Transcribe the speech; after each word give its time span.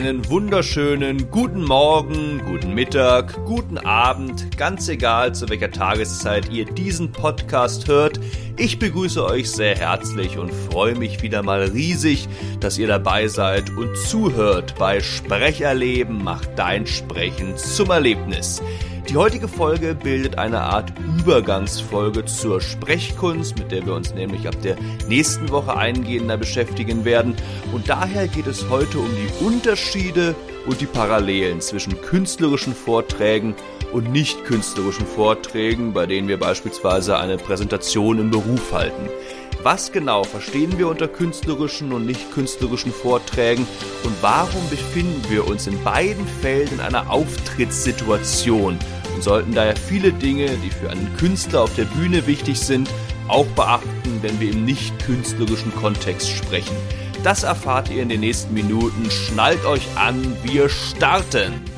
Einen 0.00 0.30
wunderschönen 0.30 1.30
guten 1.30 1.62
Morgen, 1.62 2.40
guten 2.46 2.72
Mittag, 2.72 3.44
guten 3.44 3.76
Abend, 3.76 4.56
ganz 4.56 4.88
egal 4.88 5.34
zu 5.34 5.46
welcher 5.50 5.70
Tageszeit 5.70 6.50
ihr 6.50 6.64
diesen 6.64 7.12
Podcast 7.12 7.86
hört. 7.86 8.18
Ich 8.56 8.78
begrüße 8.78 9.22
euch 9.22 9.50
sehr 9.50 9.76
herzlich 9.76 10.38
und 10.38 10.54
freue 10.54 10.94
mich 10.94 11.20
wieder 11.20 11.42
mal 11.42 11.64
riesig, 11.64 12.28
dass 12.60 12.78
ihr 12.78 12.86
dabei 12.86 13.28
seid 13.28 13.76
und 13.76 13.94
zuhört 13.94 14.74
bei 14.78 15.00
Sprecherleben 15.00 16.24
macht 16.24 16.48
dein 16.58 16.86
Sprechen 16.86 17.58
zum 17.58 17.90
Erlebnis. 17.90 18.62
Die 19.10 19.16
heutige 19.16 19.48
Folge 19.48 19.96
bildet 19.96 20.38
eine 20.38 20.60
Art 20.60 20.92
Übergangsfolge 21.18 22.26
zur 22.26 22.60
Sprechkunst, 22.60 23.58
mit 23.58 23.72
der 23.72 23.84
wir 23.84 23.94
uns 23.94 24.14
nämlich 24.14 24.46
ab 24.46 24.54
der 24.62 24.76
nächsten 25.08 25.50
Woche 25.50 25.76
eingehender 25.76 26.36
beschäftigen 26.36 27.04
werden. 27.04 27.34
Und 27.72 27.88
daher 27.88 28.28
geht 28.28 28.46
es 28.46 28.70
heute 28.70 29.00
um 29.00 29.08
die 29.08 29.44
Unterschiede 29.44 30.36
und 30.64 30.80
die 30.80 30.86
Parallelen 30.86 31.60
zwischen 31.60 32.00
künstlerischen 32.00 32.72
Vorträgen 32.72 33.56
und 33.92 34.12
nicht 34.12 34.44
künstlerischen 34.44 35.08
Vorträgen, 35.08 35.92
bei 35.92 36.06
denen 36.06 36.28
wir 36.28 36.38
beispielsweise 36.38 37.18
eine 37.18 37.36
Präsentation 37.36 38.20
im 38.20 38.30
Beruf 38.30 38.72
halten. 38.72 39.08
Was 39.64 39.90
genau 39.90 40.22
verstehen 40.22 40.78
wir 40.78 40.88
unter 40.88 41.08
künstlerischen 41.08 41.92
und 41.92 42.06
nicht 42.06 42.32
künstlerischen 42.32 42.92
Vorträgen 42.92 43.66
und 44.04 44.14
warum 44.22 44.70
befinden 44.70 45.22
wir 45.28 45.48
uns 45.48 45.66
in 45.66 45.82
beiden 45.82 46.26
Fällen 46.26 46.68
in 46.72 46.80
einer 46.80 47.10
Auftrittssituation 47.10 48.78
und 49.14 49.22
sollten 49.22 49.54
daher 49.54 49.76
viele 49.76 50.12
Dinge, 50.12 50.48
die 50.64 50.70
für 50.70 50.90
einen 50.90 51.14
Künstler 51.16 51.62
auf 51.62 51.74
der 51.74 51.84
Bühne 51.84 52.26
wichtig 52.26 52.58
sind, 52.58 52.88
auch 53.28 53.46
beachten, 53.46 54.18
wenn 54.22 54.40
wir 54.40 54.50
im 54.50 54.64
nicht 54.64 54.98
künstlerischen 55.04 55.74
Kontext 55.74 56.28
sprechen. 56.28 56.76
Das 57.22 57.42
erfahrt 57.42 57.90
ihr 57.90 58.02
in 58.02 58.08
den 58.08 58.20
nächsten 58.20 58.54
Minuten. 58.54 59.10
Schnallt 59.10 59.64
euch 59.64 59.86
an, 59.96 60.36
wir 60.42 60.68
starten! 60.68 61.69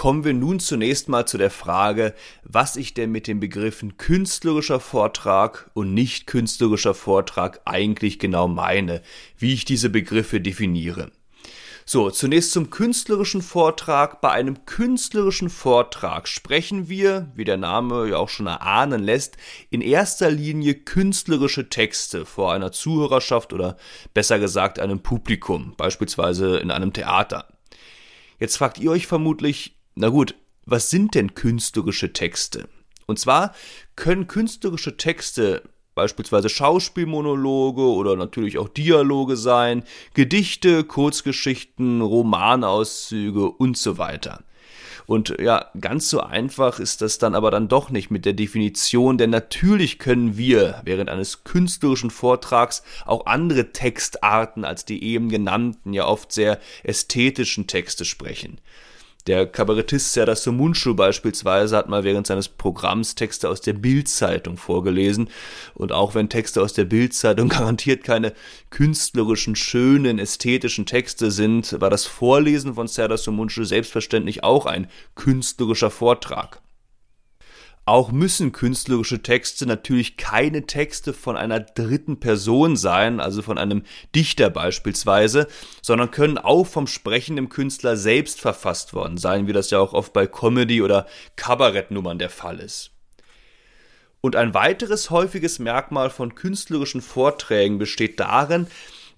Kommen 0.00 0.24
wir 0.24 0.32
nun 0.32 0.60
zunächst 0.60 1.10
mal 1.10 1.26
zu 1.26 1.36
der 1.36 1.50
Frage, 1.50 2.14
was 2.42 2.76
ich 2.76 2.94
denn 2.94 3.12
mit 3.12 3.26
den 3.26 3.38
Begriffen 3.38 3.98
künstlerischer 3.98 4.80
Vortrag 4.80 5.70
und 5.74 5.92
nicht 5.92 6.26
künstlerischer 6.26 6.94
Vortrag 6.94 7.60
eigentlich 7.66 8.18
genau 8.18 8.48
meine, 8.48 9.02
wie 9.36 9.52
ich 9.52 9.66
diese 9.66 9.90
Begriffe 9.90 10.40
definiere. 10.40 11.12
So, 11.84 12.10
zunächst 12.10 12.52
zum 12.52 12.70
künstlerischen 12.70 13.42
Vortrag. 13.42 14.22
Bei 14.22 14.30
einem 14.30 14.64
künstlerischen 14.64 15.50
Vortrag 15.50 16.28
sprechen 16.28 16.88
wir, 16.88 17.30
wie 17.34 17.44
der 17.44 17.58
Name 17.58 18.08
ja 18.08 18.16
auch 18.16 18.30
schon 18.30 18.46
erahnen 18.46 19.02
lässt, 19.02 19.36
in 19.68 19.82
erster 19.82 20.30
Linie 20.30 20.76
künstlerische 20.76 21.68
Texte 21.68 22.24
vor 22.24 22.54
einer 22.54 22.72
Zuhörerschaft 22.72 23.52
oder 23.52 23.76
besser 24.14 24.38
gesagt 24.38 24.78
einem 24.78 25.00
Publikum, 25.00 25.74
beispielsweise 25.76 26.56
in 26.56 26.70
einem 26.70 26.94
Theater. 26.94 27.48
Jetzt 28.38 28.56
fragt 28.56 28.78
ihr 28.78 28.92
euch 28.92 29.06
vermutlich, 29.06 29.76
na 30.00 30.08
gut, 30.08 30.34
was 30.64 30.88
sind 30.88 31.14
denn 31.14 31.34
künstlerische 31.34 32.14
Texte? 32.14 32.70
Und 33.06 33.18
zwar 33.18 33.54
können 33.96 34.28
künstlerische 34.28 34.96
Texte 34.96 35.62
beispielsweise 35.94 36.48
Schauspielmonologe 36.48 37.82
oder 37.82 38.16
natürlich 38.16 38.56
auch 38.56 38.70
Dialoge 38.70 39.36
sein, 39.36 39.82
Gedichte, 40.14 40.84
Kurzgeschichten, 40.84 42.00
Romanauszüge 42.00 43.50
und 43.50 43.76
so 43.76 43.98
weiter. 43.98 44.42
Und 45.04 45.36
ja, 45.38 45.66
ganz 45.78 46.08
so 46.08 46.20
einfach 46.20 46.78
ist 46.78 47.02
das 47.02 47.18
dann 47.18 47.34
aber 47.34 47.50
dann 47.50 47.68
doch 47.68 47.90
nicht 47.90 48.10
mit 48.10 48.24
der 48.24 48.32
Definition, 48.32 49.18
denn 49.18 49.28
natürlich 49.28 49.98
können 49.98 50.38
wir 50.38 50.80
während 50.84 51.10
eines 51.10 51.44
künstlerischen 51.44 52.10
Vortrags 52.10 52.82
auch 53.04 53.26
andere 53.26 53.72
Textarten 53.72 54.64
als 54.64 54.86
die 54.86 55.04
eben 55.04 55.28
genannten, 55.28 55.92
ja 55.92 56.06
oft 56.06 56.32
sehr 56.32 56.58
ästhetischen 56.84 57.66
Texte 57.66 58.06
sprechen. 58.06 58.60
Der 59.26 59.46
Kabarettist 59.46 60.12
Serdar 60.12 60.36
Somuncu 60.36 60.94
beispielsweise 60.94 61.76
hat 61.76 61.88
mal 61.88 62.04
während 62.04 62.26
seines 62.26 62.48
Programms 62.48 63.14
Texte 63.14 63.48
aus 63.48 63.60
der 63.60 63.74
Bildzeitung 63.74 64.56
vorgelesen. 64.56 65.28
Und 65.74 65.92
auch 65.92 66.14
wenn 66.14 66.28
Texte 66.28 66.62
aus 66.62 66.72
der 66.72 66.84
Bildzeitung 66.84 67.48
garantiert 67.50 68.02
keine 68.04 68.32
künstlerischen, 68.70 69.56
schönen, 69.56 70.18
ästhetischen 70.18 70.86
Texte 70.86 71.30
sind, 71.30 71.80
war 71.80 71.90
das 71.90 72.06
Vorlesen 72.06 72.74
von 72.74 72.88
Serdar 72.88 73.18
Somuncu 73.18 73.64
selbstverständlich 73.64 74.42
auch 74.42 74.66
ein 74.66 74.88
künstlerischer 75.14 75.90
Vortrag. 75.90 76.62
Auch 77.90 78.12
müssen 78.12 78.52
künstlerische 78.52 79.20
Texte 79.20 79.66
natürlich 79.66 80.16
keine 80.16 80.64
Texte 80.64 81.12
von 81.12 81.36
einer 81.36 81.58
dritten 81.58 82.20
Person 82.20 82.76
sein, 82.76 83.18
also 83.18 83.42
von 83.42 83.58
einem 83.58 83.82
Dichter 84.14 84.48
beispielsweise, 84.48 85.48
sondern 85.82 86.12
können 86.12 86.38
auch 86.38 86.68
vom 86.68 86.86
sprechenden 86.86 87.48
Künstler 87.48 87.96
selbst 87.96 88.40
verfasst 88.40 88.94
worden 88.94 89.18
sein, 89.18 89.48
wie 89.48 89.52
das 89.52 89.70
ja 89.70 89.80
auch 89.80 89.92
oft 89.92 90.12
bei 90.12 90.28
Comedy- 90.28 90.82
oder 90.82 91.08
Kabarettnummern 91.34 92.20
der 92.20 92.30
Fall 92.30 92.60
ist. 92.60 92.92
Und 94.20 94.36
ein 94.36 94.54
weiteres 94.54 95.10
häufiges 95.10 95.58
Merkmal 95.58 96.10
von 96.10 96.36
künstlerischen 96.36 97.00
Vorträgen 97.00 97.78
besteht 97.78 98.20
darin, 98.20 98.68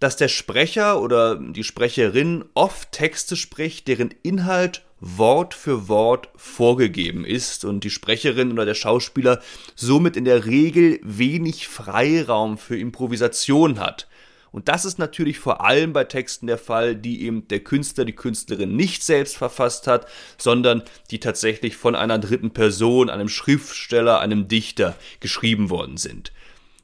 dass 0.00 0.16
der 0.16 0.28
Sprecher 0.28 0.98
oder 1.02 1.36
die 1.36 1.64
Sprecherin 1.64 2.46
oft 2.54 2.90
Texte 2.90 3.36
spricht, 3.36 3.86
deren 3.86 4.14
Inhalt 4.22 4.82
Wort 5.04 5.52
für 5.52 5.88
Wort 5.88 6.28
vorgegeben 6.36 7.24
ist 7.24 7.64
und 7.64 7.82
die 7.82 7.90
Sprecherin 7.90 8.52
oder 8.52 8.64
der 8.64 8.74
Schauspieler 8.74 9.42
somit 9.74 10.16
in 10.16 10.24
der 10.24 10.46
Regel 10.46 11.00
wenig 11.02 11.66
Freiraum 11.66 12.56
für 12.56 12.78
Improvisation 12.78 13.80
hat. 13.80 14.06
Und 14.52 14.68
das 14.68 14.84
ist 14.84 15.00
natürlich 15.00 15.40
vor 15.40 15.64
allem 15.64 15.92
bei 15.92 16.04
Texten 16.04 16.46
der 16.46 16.58
Fall, 16.58 16.94
die 16.94 17.24
eben 17.24 17.48
der 17.48 17.60
Künstler, 17.60 18.04
die 18.04 18.12
Künstlerin 18.12 18.76
nicht 18.76 19.02
selbst 19.02 19.36
verfasst 19.36 19.88
hat, 19.88 20.06
sondern 20.38 20.82
die 21.10 21.18
tatsächlich 21.18 21.76
von 21.76 21.96
einer 21.96 22.18
dritten 22.20 22.52
Person, 22.52 23.10
einem 23.10 23.28
Schriftsteller, 23.28 24.20
einem 24.20 24.46
Dichter 24.46 24.94
geschrieben 25.18 25.68
worden 25.68 25.96
sind. 25.96 26.32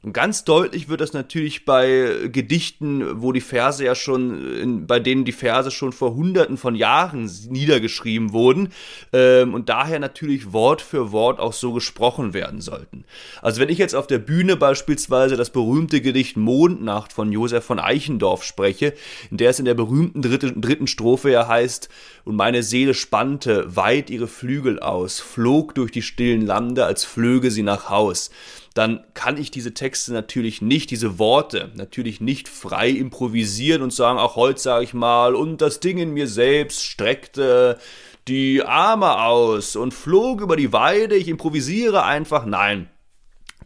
Und 0.01 0.13
ganz 0.13 0.45
deutlich 0.45 0.89
wird 0.89 1.01
das 1.01 1.13
natürlich 1.13 1.65
bei 1.65 2.29
Gedichten, 2.31 3.21
wo 3.21 3.33
die 3.33 3.41
Verse 3.41 3.85
ja 3.85 3.97
schon, 3.97 4.87
bei 4.87 5.01
denen 5.01 5.25
die 5.25 5.33
Verse 5.33 5.73
schon 5.73 5.91
vor 5.91 6.15
hunderten 6.15 6.57
von 6.57 6.77
Jahren 6.77 7.29
niedergeschrieben 7.49 8.33
wurden 8.33 8.69
ähm, 9.13 9.55
und 9.55 9.69
daher 9.69 9.99
natürlich 9.99 10.53
Wort 10.53 10.83
für 10.83 11.11
Wort 11.11 11.41
auch 11.41 11.53
so 11.53 11.73
gesprochen 11.73 12.33
werden 12.33 12.61
sollten. 12.61 13.05
Also 13.43 13.61
wenn 13.61 13.71
ich 13.71 13.79
jetzt 13.79 13.97
auf 13.97 14.07
der 14.07 14.21
Bühne 14.21 14.57
beispielsweise 14.57 15.37
das 15.37 15.51
berühmte 15.51 16.01
Gedicht 16.01 16.37
Mondnacht 16.37 17.13
von 17.13 17.33
Josef 17.33 17.65
von 17.65 17.81
Eichendorff 17.81 18.45
spreche, 18.45 18.95
in 19.33 19.37
der 19.37 19.51
es 19.51 19.59
in 19.59 19.65
der 19.65 19.75
berühmten 19.75 20.23
dritten, 20.23 20.61
dritten 20.61 20.87
Strophe 20.87 21.33
ja 21.33 21.49
heißt, 21.49 21.89
und 22.25 22.37
meine 22.37 22.63
Seele 22.63 22.95
spannte 22.95 23.75
weit 23.75 24.11
ihre 24.11 24.29
Flügel 24.29 24.79
aus, 24.79 25.19
flog 25.19 25.75
durch 25.75 25.91
die 25.91 26.03
stillen 26.03 26.47
Lande, 26.47 26.85
als 26.85 27.05
flöge 27.05 27.51
sie 27.51 27.65
nach 27.65 27.91
Haus 27.91 28.31
dann 28.79 29.05
kann 29.13 29.37
ich 29.39 29.51
diese 29.51 29.75
Texte 29.75 30.13
natürlich 30.13 30.63
nicht, 30.63 30.93
diese 30.93 31.19
Worte 31.19 31.73
natürlich 31.75 32.21
nicht 32.21 32.49
frei 32.49 32.91
improvisieren 32.91 33.83
und 33.83 33.93
sagen, 33.93 34.21
auch 34.21 34.37
heute 34.37 34.61
sage 34.61 34.85
ich 34.85 34.95
mal, 34.95 35.35
und 35.35 35.61
das 35.61 35.81
Ding 35.81 35.99
in 35.99 36.15
mir 36.15 36.29
selbst 36.29 36.85
streckte 36.85 37.81
die 38.29 38.63
Arme 38.63 39.19
aus 39.21 39.75
und 39.75 39.95
flog 39.95 40.43
über 40.43 40.55
die 40.55 40.73
Weide, 40.73 41.17
ich 41.17 41.27
improvisiere 41.27 42.05
einfach. 42.05 42.47
Nein, 42.47 42.89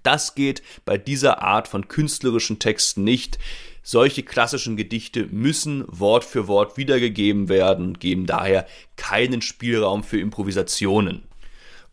das 0.03 0.35
geht 0.35 0.63
bei 0.87 0.97
dieser 0.97 1.43
Art 1.43 1.69
von 1.69 1.89
künstlerischen 1.89 2.59
Texten 2.59 3.05
nicht. 3.05 3.39
Solche 3.83 4.23
klassischen 4.23 4.79
Gedichte 4.79 5.27
müssen 5.31 5.85
Wort 5.89 6.25
für 6.25 6.49
Wort 6.49 6.79
wiedergegeben 6.79 7.51
werden 7.51 7.99
geben 7.99 8.25
daher 8.25 8.67
keinen 8.97 9.43
Spielraum 9.43 10.05
für 10.05 10.19
Improvisationen. 10.19 11.25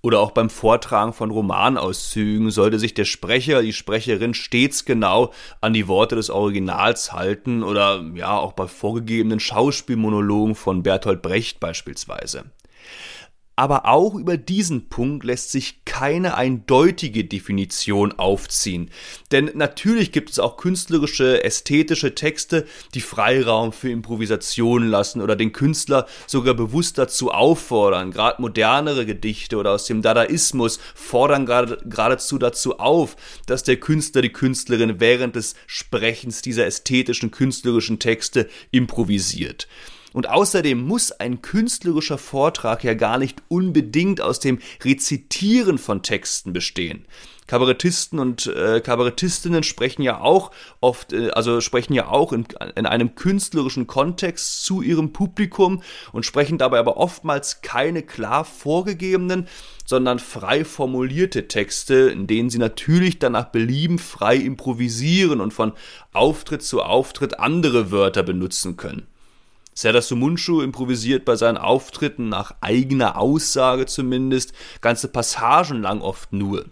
Oder 0.01 0.19
auch 0.19 0.31
beim 0.31 0.49
Vortragen 0.49 1.11
von 1.11 1.29
Romanauszügen 1.29 2.51
sollte 2.51 2.79
sich 2.79 2.93
der 2.93 3.03
Sprecher, 3.03 3.61
die 3.61 3.73
Sprecherin 3.73 4.33
stets 4.33 4.85
genau 4.85 5.33
an 5.59 5.73
die 5.73 5.89
Worte 5.89 6.15
des 6.15 6.29
Originals 6.29 7.11
halten 7.11 7.63
oder 7.63 8.03
ja 8.15 8.37
auch 8.37 8.53
bei 8.53 8.67
vorgegebenen 8.67 9.41
Schauspielmonologen 9.41 10.55
von 10.55 10.83
Bertolt 10.83 11.21
Brecht 11.21 11.59
beispielsweise. 11.59 12.45
Aber 13.59 13.87
auch 13.87 14.15
über 14.15 14.37
diesen 14.37 14.87
Punkt 14.87 15.25
lässt 15.25 15.51
sich 15.51 15.83
keine 15.83 16.35
eindeutige 16.35 17.25
Definition 17.25 18.13
aufziehen. 18.13 18.89
Denn 19.33 19.51
natürlich 19.53 20.13
gibt 20.13 20.29
es 20.29 20.39
auch 20.39 20.55
künstlerische, 20.55 21.43
ästhetische 21.43 22.15
Texte, 22.15 22.65
die 22.93 23.01
Freiraum 23.01 23.73
für 23.73 23.89
Improvisation 23.89 24.87
lassen 24.87 25.19
oder 25.19 25.35
den 25.35 25.51
Künstler 25.51 26.07
sogar 26.25 26.53
bewusst 26.53 26.97
dazu 26.97 27.31
auffordern. 27.31 28.11
Gerade 28.11 28.41
modernere 28.41 29.05
Gedichte 29.05 29.57
oder 29.57 29.71
aus 29.71 29.83
dem 29.87 30.01
Dadaismus 30.01 30.79
fordern 30.95 31.45
gerade, 31.45 31.79
geradezu 31.83 32.37
dazu 32.37 32.79
auf, 32.79 33.17
dass 33.45 33.63
der 33.63 33.75
Künstler, 33.75 34.21
die 34.21 34.31
Künstlerin 34.31 35.01
während 35.01 35.35
des 35.35 35.55
Sprechens 35.67 36.41
dieser 36.41 36.65
ästhetischen, 36.65 37.29
künstlerischen 37.29 37.99
Texte 37.99 38.47
improvisiert. 38.71 39.67
Und 40.13 40.29
außerdem 40.29 40.81
muss 40.81 41.11
ein 41.11 41.41
künstlerischer 41.41 42.17
Vortrag 42.17 42.83
ja 42.83 42.93
gar 42.93 43.17
nicht 43.17 43.41
unbedingt 43.47 44.21
aus 44.21 44.39
dem 44.39 44.59
Rezitieren 44.83 45.77
von 45.77 46.01
Texten 46.01 46.53
bestehen. 46.53 47.05
Kabarettisten 47.49 48.19
und 48.19 48.45
äh, 48.45 48.79
Kabarettistinnen 48.79 49.63
sprechen 49.63 50.03
ja 50.03 50.21
auch 50.21 50.51
oft, 50.81 51.13
äh, 51.13 51.31
also 51.31 51.61
sprechen 51.61 51.93
ja 51.93 52.07
auch 52.07 52.31
in, 52.31 52.45
in 52.75 52.85
einem 52.85 53.15
künstlerischen 53.15 53.87
Kontext 53.87 54.63
zu 54.63 54.83
ihrem 54.83 55.13
Publikum 55.13 55.81
und 56.11 56.27
sprechen 56.27 56.59
dabei 56.59 56.77
aber 56.77 56.97
oftmals 56.97 57.61
keine 57.61 58.03
klar 58.03 58.45
vorgegebenen, 58.45 59.47
sondern 59.83 60.19
frei 60.19 60.63
formulierte 60.63 61.47
Texte, 61.47 62.11
in 62.11 62.27
denen 62.27 62.51
sie 62.51 62.59
natürlich 62.59 63.17
danach 63.17 63.45
Belieben 63.45 63.97
frei 63.97 64.35
improvisieren 64.35 65.41
und 65.41 65.51
von 65.51 65.73
Auftritt 66.13 66.61
zu 66.61 66.83
Auftritt 66.83 67.39
andere 67.39 67.89
Wörter 67.89 68.21
benutzen 68.21 68.77
können. 68.77 69.07
Serdar 69.79 70.01
Sumunchu 70.01 70.59
improvisiert 70.59 71.23
bei 71.23 71.37
seinen 71.37 71.57
Auftritten 71.57 72.27
nach 72.27 72.53
eigener 72.59 73.17
Aussage 73.17 73.85
zumindest 73.85 74.51
ganze 74.81 75.07
Passagen 75.07 75.81
lang 75.81 76.01
oft 76.01 76.33
nur. 76.33 76.65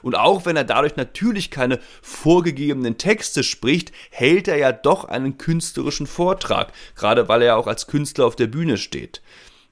Und 0.00 0.14
auch 0.14 0.46
wenn 0.46 0.56
er 0.56 0.64
dadurch 0.64 0.96
natürlich 0.96 1.50
keine 1.50 1.80
vorgegebenen 2.00 2.96
Texte 2.96 3.42
spricht, 3.42 3.92
hält 4.08 4.48
er 4.48 4.56
ja 4.56 4.72
doch 4.72 5.04
einen 5.04 5.36
künstlerischen 5.36 6.06
Vortrag, 6.06 6.72
gerade 6.96 7.28
weil 7.28 7.42
er 7.42 7.48
ja 7.48 7.56
auch 7.56 7.66
als 7.66 7.88
Künstler 7.88 8.24
auf 8.24 8.36
der 8.36 8.46
Bühne 8.46 8.78
steht. 8.78 9.20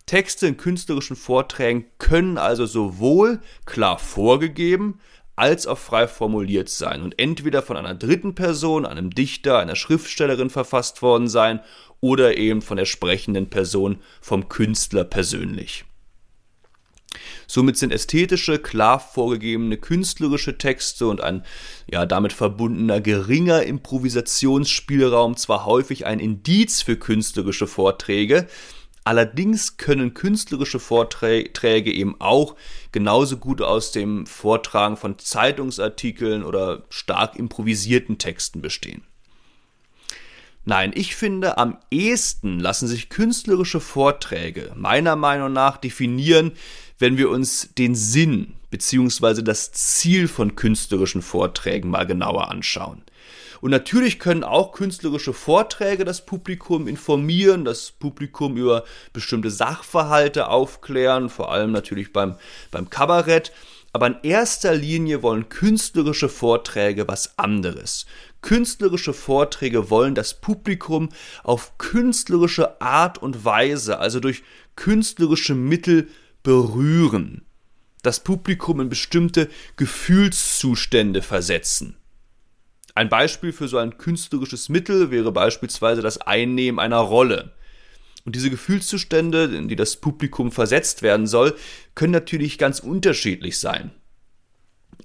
Texte 0.04 0.46
in 0.46 0.58
künstlerischen 0.58 1.16
Vorträgen 1.16 1.86
können 1.96 2.36
also 2.36 2.66
sowohl 2.66 3.40
klar 3.64 3.98
vorgegeben 3.98 5.00
als 5.40 5.66
auch 5.66 5.78
frei 5.78 6.06
formuliert 6.06 6.68
sein 6.68 7.00
und 7.00 7.18
entweder 7.18 7.62
von 7.62 7.78
einer 7.78 7.94
dritten 7.94 8.34
Person, 8.34 8.84
einem 8.84 9.08
Dichter, 9.08 9.58
einer 9.58 9.74
Schriftstellerin 9.74 10.50
verfasst 10.50 11.00
worden 11.00 11.28
sein 11.28 11.60
oder 12.00 12.36
eben 12.36 12.60
von 12.60 12.76
der 12.76 12.84
sprechenden 12.84 13.48
Person, 13.48 14.00
vom 14.20 14.50
Künstler 14.50 15.02
persönlich. 15.04 15.86
Somit 17.46 17.78
sind 17.78 17.90
ästhetische, 17.90 18.58
klar 18.58 19.00
vorgegebene 19.00 19.78
künstlerische 19.78 20.58
Texte 20.58 21.06
und 21.06 21.22
ein 21.22 21.44
ja 21.90 22.04
damit 22.04 22.34
verbundener 22.34 23.00
geringer 23.00 23.62
Improvisationsspielraum 23.62 25.38
zwar 25.38 25.64
häufig 25.64 26.04
ein 26.04 26.20
Indiz 26.20 26.82
für 26.82 26.96
künstlerische 26.96 27.66
Vorträge, 27.66 28.46
Allerdings 29.10 29.76
können 29.76 30.14
künstlerische 30.14 30.78
Vorträge 30.78 31.92
eben 31.92 32.20
auch 32.20 32.54
genauso 32.92 33.38
gut 33.38 33.60
aus 33.60 33.90
dem 33.90 34.24
Vortragen 34.24 34.96
von 34.96 35.18
Zeitungsartikeln 35.18 36.44
oder 36.44 36.84
stark 36.90 37.34
improvisierten 37.34 38.18
Texten 38.18 38.62
bestehen. 38.62 39.02
Nein, 40.64 40.92
ich 40.94 41.16
finde, 41.16 41.58
am 41.58 41.78
ehesten 41.90 42.60
lassen 42.60 42.86
sich 42.86 43.08
künstlerische 43.08 43.80
Vorträge 43.80 44.70
meiner 44.76 45.16
Meinung 45.16 45.52
nach 45.52 45.78
definieren, 45.78 46.52
wenn 47.00 47.18
wir 47.18 47.30
uns 47.30 47.70
den 47.76 47.96
Sinn 47.96 48.52
bzw. 48.70 49.42
das 49.42 49.72
Ziel 49.72 50.28
von 50.28 50.54
künstlerischen 50.54 51.22
Vorträgen 51.22 51.90
mal 51.90 52.06
genauer 52.06 52.48
anschauen. 52.48 53.02
Und 53.60 53.70
natürlich 53.70 54.18
können 54.18 54.44
auch 54.44 54.72
künstlerische 54.72 55.32
Vorträge 55.32 56.04
das 56.04 56.24
Publikum 56.24 56.88
informieren, 56.88 57.64
das 57.64 57.90
Publikum 57.90 58.56
über 58.56 58.84
bestimmte 59.12 59.50
Sachverhalte 59.50 60.48
aufklären, 60.48 61.28
vor 61.28 61.52
allem 61.52 61.72
natürlich 61.72 62.12
beim, 62.12 62.36
beim 62.70 62.88
Kabarett. 62.88 63.52
Aber 63.92 64.06
in 64.06 64.16
erster 64.22 64.74
Linie 64.74 65.22
wollen 65.22 65.48
künstlerische 65.48 66.28
Vorträge 66.28 67.08
was 67.08 67.38
anderes. 67.38 68.06
Künstlerische 68.40 69.12
Vorträge 69.12 69.90
wollen 69.90 70.14
das 70.14 70.34
Publikum 70.34 71.08
auf 71.42 71.76
künstlerische 71.76 72.80
Art 72.80 73.18
und 73.18 73.44
Weise, 73.44 73.98
also 73.98 74.20
durch 74.20 74.44
künstlerische 74.76 75.54
Mittel 75.54 76.08
berühren. 76.42 77.42
Das 78.02 78.20
Publikum 78.20 78.80
in 78.80 78.88
bestimmte 78.88 79.50
Gefühlszustände 79.76 81.20
versetzen. 81.20 81.96
Ein 82.94 83.08
Beispiel 83.08 83.52
für 83.52 83.68
so 83.68 83.78
ein 83.78 83.98
künstlerisches 83.98 84.68
Mittel 84.68 85.10
wäre 85.10 85.32
beispielsweise 85.32 86.02
das 86.02 86.18
Einnehmen 86.18 86.78
einer 86.78 86.98
Rolle. 86.98 87.52
Und 88.24 88.36
diese 88.36 88.50
Gefühlszustände, 88.50 89.44
in 89.44 89.68
die 89.68 89.76
das 89.76 89.96
Publikum 89.96 90.52
versetzt 90.52 91.02
werden 91.02 91.26
soll, 91.26 91.56
können 91.94 92.12
natürlich 92.12 92.58
ganz 92.58 92.80
unterschiedlich 92.80 93.58
sein. 93.58 93.92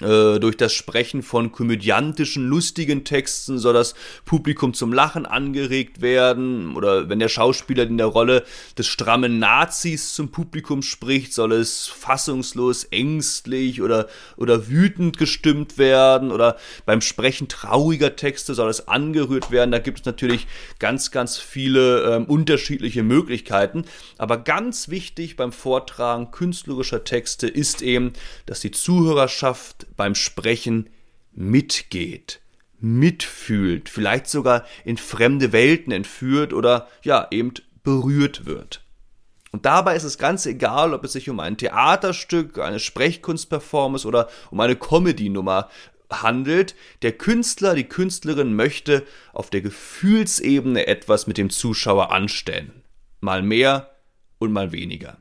Äh, 0.01 0.39
durch 0.39 0.57
das 0.57 0.74
Sprechen 0.74 1.24
von 1.24 1.51
komödiantischen, 1.51 2.45
lustigen 2.47 3.06
Texten 3.06 3.59
soll 3.59 3.74
das 3.74 3.95
Publikum 4.25 4.74
zum 4.74 4.92
Lachen 4.92 5.25
angeregt 5.25 6.01
werden. 6.01 6.75
Oder 6.75 7.07
wenn 7.07 7.19
der 7.19 7.30
Schauspieler 7.30 7.83
in 7.83 7.97
der 7.97 8.07
Rolle 8.07 8.44
des 8.77 8.88
strammen 8.88 9.39
Nazis 9.39 10.13
zum 10.13 10.31
Publikum 10.31 10.81
spricht, 10.81 11.33
soll 11.33 11.53
es 11.53 11.88
fassungslos, 11.88 12.86
ängstlich 12.86 13.81
oder, 13.81 14.07
oder 14.36 14.68
wütend 14.68 15.18
gestimmt 15.18 15.77
werden. 15.77 16.31
Oder 16.31 16.57
beim 16.86 17.00
Sprechen 17.00 17.48
trauriger 17.48 18.18
Texte 18.18 18.53
soll 18.53 18.69
es 18.69 18.89
angerührt 18.89 19.51
werden. 19.51 19.71
Da 19.71 19.80
gibt 19.80 20.00
es 20.00 20.06
natürlich 20.06 20.45
ganz, 20.80 21.12
ganz 21.12 21.38
viele 21.38 22.15
ähm, 22.15 22.25
unterschiedliche 22.25 23.03
Möglichkeiten. 23.03 23.86
Aber 24.18 24.38
ganz 24.38 24.89
wichtig 24.89 25.38
beim 25.38 25.53
Vortragen 25.53 26.31
künstlerischer 26.31 27.06
Texte 27.06 27.48
ist 27.48 27.81
eben, 27.81 28.12
dass 28.45 28.59
die 28.59 28.71
Zuhörerschaft 28.71 29.84
beim 29.95 30.15
Sprechen 30.15 30.89
mitgeht, 31.33 32.41
mitfühlt, 32.79 33.89
vielleicht 33.89 34.27
sogar 34.27 34.65
in 34.83 34.97
fremde 34.97 35.51
Welten 35.51 35.91
entführt 35.91 36.53
oder 36.53 36.87
ja, 37.03 37.27
eben 37.31 37.53
berührt 37.83 38.45
wird. 38.45 38.81
Und 39.51 39.65
dabei 39.65 39.95
ist 39.95 40.03
es 40.03 40.17
ganz 40.17 40.45
egal, 40.45 40.93
ob 40.93 41.05
es 41.05 41.13
sich 41.13 41.29
um 41.29 41.39
ein 41.39 41.55
Theaterstück, 41.55 42.59
eine 42.59 42.79
Sprechkunstperformance 42.79 44.05
oder 44.05 44.27
um 44.51 44.59
eine 44.59 44.75
Comedy-Nummer 44.75 45.69
handelt. 46.11 46.75
Der 47.03 47.13
Künstler, 47.13 47.73
die 47.73 47.85
Künstlerin 47.85 48.53
möchte 48.53 49.05
auf 49.31 49.49
der 49.49 49.61
Gefühlsebene 49.61 50.88
etwas 50.88 51.25
mit 51.27 51.38
dem 51.38 51.49
Zuschauer 51.49 52.11
anstellen. 52.11 52.83
Mal 53.21 53.41
mehr 53.41 53.95
und 54.39 54.51
mal 54.51 54.73
weniger. 54.73 55.17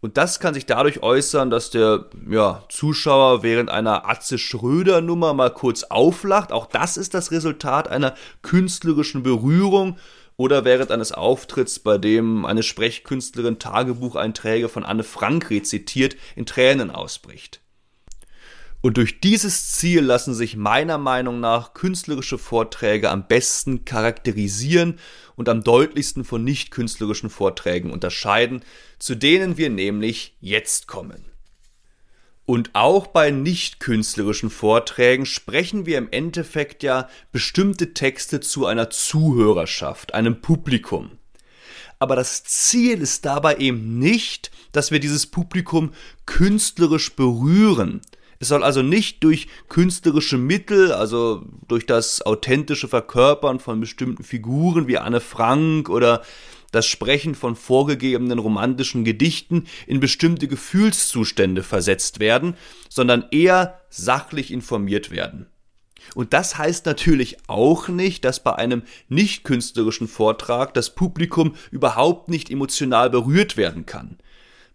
Und 0.00 0.16
das 0.16 0.38
kann 0.38 0.54
sich 0.54 0.66
dadurch 0.66 1.02
äußern, 1.02 1.50
dass 1.50 1.70
der 1.70 2.06
ja, 2.30 2.62
Zuschauer 2.68 3.42
während 3.42 3.68
einer 3.68 4.08
Atze 4.08 4.38
Schröder 4.38 5.00
Nummer 5.00 5.34
mal 5.34 5.50
kurz 5.50 5.82
auflacht. 5.84 6.52
Auch 6.52 6.66
das 6.66 6.96
ist 6.96 7.14
das 7.14 7.32
Resultat 7.32 7.88
einer 7.88 8.14
künstlerischen 8.42 9.22
Berührung. 9.22 9.98
Oder 10.36 10.64
während 10.64 10.92
eines 10.92 11.10
Auftritts, 11.10 11.80
bei 11.80 11.98
dem 11.98 12.44
eine 12.44 12.62
Sprechkünstlerin 12.62 13.58
Tagebucheinträge 13.58 14.68
von 14.68 14.84
Anne 14.84 15.02
Frank 15.02 15.50
rezitiert, 15.50 16.14
in 16.36 16.46
Tränen 16.46 16.92
ausbricht. 16.92 17.60
Und 18.80 18.96
durch 18.96 19.20
dieses 19.20 19.72
Ziel 19.72 20.02
lassen 20.02 20.34
sich 20.34 20.56
meiner 20.56 20.98
Meinung 20.98 21.40
nach 21.40 21.74
künstlerische 21.74 22.38
Vorträge 22.38 23.10
am 23.10 23.26
besten 23.26 23.84
charakterisieren 23.84 25.00
und 25.34 25.48
am 25.48 25.64
deutlichsten 25.64 26.24
von 26.24 26.44
nicht 26.44 26.70
künstlerischen 26.70 27.28
Vorträgen 27.28 27.90
unterscheiden, 27.90 28.62
zu 28.98 29.16
denen 29.16 29.56
wir 29.56 29.70
nämlich 29.70 30.36
jetzt 30.40 30.86
kommen. 30.86 31.24
Und 32.44 32.70
auch 32.72 33.08
bei 33.08 33.30
nicht 33.30 33.78
künstlerischen 33.80 34.48
Vorträgen 34.48 35.26
sprechen 35.26 35.84
wir 35.84 35.98
im 35.98 36.08
Endeffekt 36.10 36.82
ja 36.82 37.08
bestimmte 37.30 37.92
Texte 37.94 38.40
zu 38.40 38.64
einer 38.64 38.90
Zuhörerschaft, 38.90 40.14
einem 40.14 40.40
Publikum. 40.40 41.10
Aber 41.98 42.16
das 42.16 42.44
Ziel 42.44 43.02
ist 43.02 43.24
dabei 43.24 43.56
eben 43.56 43.98
nicht, 43.98 44.50
dass 44.72 44.90
wir 44.90 45.00
dieses 45.00 45.26
Publikum 45.26 45.92
künstlerisch 46.26 47.14
berühren, 47.14 48.00
es 48.40 48.48
soll 48.48 48.62
also 48.62 48.82
nicht 48.82 49.24
durch 49.24 49.48
künstlerische 49.68 50.38
Mittel, 50.38 50.92
also 50.92 51.44
durch 51.66 51.86
das 51.86 52.22
authentische 52.22 52.88
Verkörpern 52.88 53.58
von 53.58 53.80
bestimmten 53.80 54.22
Figuren 54.22 54.86
wie 54.86 54.98
Anne 54.98 55.20
Frank 55.20 55.88
oder 55.88 56.22
das 56.70 56.86
Sprechen 56.86 57.34
von 57.34 57.56
vorgegebenen 57.56 58.38
romantischen 58.38 59.04
Gedichten 59.04 59.66
in 59.86 60.00
bestimmte 60.00 60.48
Gefühlszustände 60.48 61.62
versetzt 61.62 62.20
werden, 62.20 62.54
sondern 62.88 63.24
eher 63.30 63.80
sachlich 63.88 64.52
informiert 64.52 65.10
werden. 65.10 65.46
Und 66.14 66.32
das 66.32 66.56
heißt 66.56 66.86
natürlich 66.86 67.36
auch 67.48 67.88
nicht, 67.88 68.24
dass 68.24 68.42
bei 68.42 68.54
einem 68.54 68.82
nicht 69.08 69.44
künstlerischen 69.44 70.08
Vortrag 70.08 70.74
das 70.74 70.94
Publikum 70.94 71.54
überhaupt 71.70 72.28
nicht 72.28 72.50
emotional 72.50 73.10
berührt 73.10 73.56
werden 73.56 73.84
kann. 73.84 74.18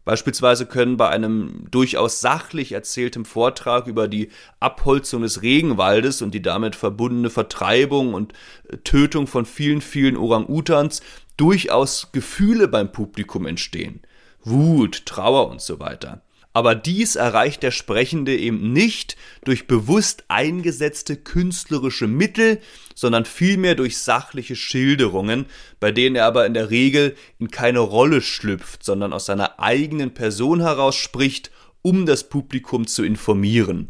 Beispielsweise 0.06 0.66
können 0.66 0.98
bei 0.98 1.10
einem 1.10 1.66
durchaus 1.72 2.20
sachlich 2.20 2.74
erzählten 2.74 3.24
Vortrag 3.26 3.88
über 3.88 4.08
die 4.08 4.30
Abholzung 4.60 5.22
des 5.22 5.42
Regenwaldes 5.42 6.22
und 6.22 6.34
die 6.34 6.42
damit 6.42 6.76
verbundene 6.76 7.30
Vertreibung 7.30 8.14
und 8.14 8.34
äh, 8.68 8.78
Tötung 8.78 9.28
von 9.28 9.46
vielen, 9.46 9.82
vielen 9.82 10.18
Orang-Utans 10.18 11.02
durchaus 11.38 12.12
Gefühle 12.12 12.68
beim 12.68 12.92
Publikum 12.92 13.46
entstehen. 13.46 14.02
Wut, 14.44 15.06
Trauer 15.06 15.50
und 15.50 15.62
so 15.62 15.80
weiter. 15.80 16.22
Aber 16.54 16.76
dies 16.76 17.16
erreicht 17.16 17.64
der 17.64 17.72
Sprechende 17.72 18.38
eben 18.38 18.72
nicht 18.72 19.18
durch 19.44 19.66
bewusst 19.66 20.24
eingesetzte 20.28 21.18
künstlerische 21.18 22.08
Mittel, 22.08 22.62
sondern 22.94 23.26
vielmehr 23.26 23.74
durch 23.74 23.98
sachliche 23.98 24.56
Schilderungen, 24.56 25.48
bei 25.80 25.92
denen 25.92 26.16
er 26.16 26.26
aber 26.26 26.46
in 26.46 26.54
der 26.54 26.70
Regel 26.70 27.16
in 27.40 27.50
keine 27.50 27.80
Rolle 27.80 28.22
schlüpft, 28.22 28.84
sondern 28.84 29.14
aus 29.14 29.26
seiner 29.26 29.60
eigenen 29.60 30.14
Person 30.14 30.62
heraus 30.62 30.96
spricht, 30.96 31.50
um 31.82 32.06
das 32.06 32.30
Publikum 32.30 32.86
zu 32.86 33.04
informieren. 33.04 33.90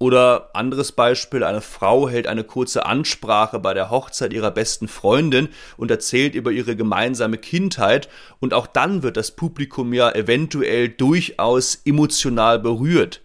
Oder 0.00 0.50
anderes 0.54 0.92
Beispiel, 0.92 1.42
eine 1.42 1.60
Frau 1.60 2.08
hält 2.08 2.28
eine 2.28 2.44
kurze 2.44 2.86
Ansprache 2.86 3.58
bei 3.58 3.74
der 3.74 3.90
Hochzeit 3.90 4.32
ihrer 4.32 4.52
besten 4.52 4.86
Freundin 4.86 5.48
und 5.76 5.90
erzählt 5.90 6.36
über 6.36 6.52
ihre 6.52 6.76
gemeinsame 6.76 7.36
Kindheit 7.36 8.08
und 8.38 8.54
auch 8.54 8.68
dann 8.68 9.02
wird 9.02 9.16
das 9.16 9.32
Publikum 9.32 9.92
ja 9.92 10.12
eventuell 10.12 10.88
durchaus 10.88 11.80
emotional 11.84 12.60
berührt, 12.60 13.22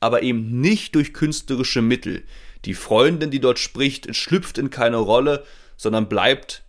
aber 0.00 0.22
eben 0.22 0.60
nicht 0.60 0.96
durch 0.96 1.14
künstlerische 1.14 1.80
Mittel. 1.80 2.24
Die 2.64 2.74
Freundin, 2.74 3.30
die 3.30 3.40
dort 3.40 3.60
spricht, 3.60 4.14
schlüpft 4.16 4.58
in 4.58 4.70
keine 4.70 4.96
Rolle, 4.96 5.44
sondern 5.76 6.08
bleibt 6.08 6.64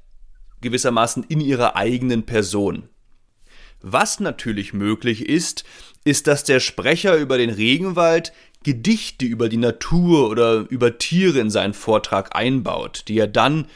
gewissermaßen 0.62 1.24
in 1.24 1.42
ihrer 1.42 1.76
eigenen 1.76 2.28
Person. 2.28 2.90
Was 3.82 4.20
natürlich 4.20 4.74
möglich 4.74 5.28
ist, 5.28 5.64
ist, 6.04 6.28
dass 6.28 6.44
der 6.44 6.60
Sprecher 6.60 7.16
über 7.18 7.38
den 7.38 7.50
Regenwald 7.50 8.34
Gedichte 8.64 9.26
über 9.26 9.50
die 9.50 9.58
Natur 9.58 10.30
oder 10.30 10.66
über 10.70 10.98
Tiere 10.98 11.40
in 11.40 11.50
seinen 11.50 11.74
Vortrag 11.74 12.36
einbaut, 12.36 13.04
die 13.08 13.18
er 13.18 13.28
dann 13.28 13.68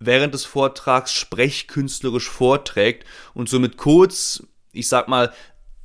während 0.00 0.34
des 0.34 0.44
Vortrags 0.44 1.12
sprechkünstlerisch 1.12 2.28
vorträgt 2.28 3.04
und 3.34 3.48
somit 3.48 3.76
kurz, 3.76 4.42
ich 4.72 4.88
sag 4.88 5.08
mal, 5.08 5.32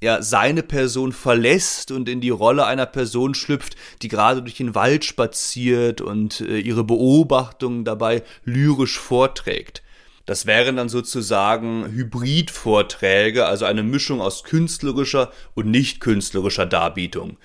ja, 0.02 0.22
seine 0.22 0.62
Person 0.62 1.14
verlässt 1.14 1.92
und 1.92 2.10
in 2.10 2.22
die 2.22 2.30
Rolle 2.30 2.66
einer 2.66 2.86
Person 2.86 3.34
schlüpft, 3.34 3.76
die 4.02 4.08
gerade 4.08 4.42
durch 4.42 4.56
den 4.56 4.76
Wald 4.76 5.06
spaziert 5.06 6.02
und 6.02 6.42
äh, 6.42 6.60
ihre 6.60 6.84
Beobachtungen 6.84 7.86
dabei 7.86 8.24
lyrisch 8.44 9.00
vorträgt. 9.00 9.82
Das 10.26 10.46
wären 10.46 10.76
dann 10.76 10.90
sozusagen 10.90 11.86
Hybridvorträge, 11.88 13.46
also 13.46 13.66
eine 13.66 13.84
Mischung 13.84 14.22
aus 14.22 14.44
künstlerischer 14.44 15.32
und 15.54 15.68
nicht 15.68 16.00
künstlerischer 16.00 16.66
Darbietung. 16.66 17.38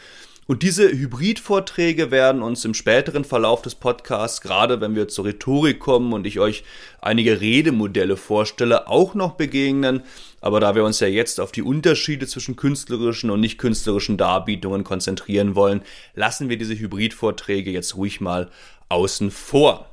Und 0.50 0.64
diese 0.64 0.90
Hybridvorträge 0.90 2.10
werden 2.10 2.42
uns 2.42 2.64
im 2.64 2.74
späteren 2.74 3.24
Verlauf 3.24 3.62
des 3.62 3.76
Podcasts, 3.76 4.40
gerade 4.40 4.80
wenn 4.80 4.96
wir 4.96 5.06
zur 5.06 5.26
Rhetorik 5.26 5.78
kommen 5.78 6.12
und 6.12 6.26
ich 6.26 6.40
euch 6.40 6.64
einige 7.00 7.40
Redemodelle 7.40 8.16
vorstelle, 8.16 8.88
auch 8.88 9.14
noch 9.14 9.34
begegnen. 9.34 10.02
Aber 10.40 10.58
da 10.58 10.74
wir 10.74 10.82
uns 10.82 10.98
ja 10.98 11.06
jetzt 11.06 11.38
auf 11.38 11.52
die 11.52 11.62
Unterschiede 11.62 12.26
zwischen 12.26 12.56
künstlerischen 12.56 13.30
und 13.30 13.38
nicht 13.38 13.58
künstlerischen 13.58 14.16
Darbietungen 14.16 14.82
konzentrieren 14.82 15.54
wollen, 15.54 15.82
lassen 16.16 16.48
wir 16.48 16.58
diese 16.58 16.76
Hybridvorträge 16.76 17.70
jetzt 17.70 17.94
ruhig 17.94 18.20
mal 18.20 18.50
außen 18.88 19.30
vor. 19.30 19.86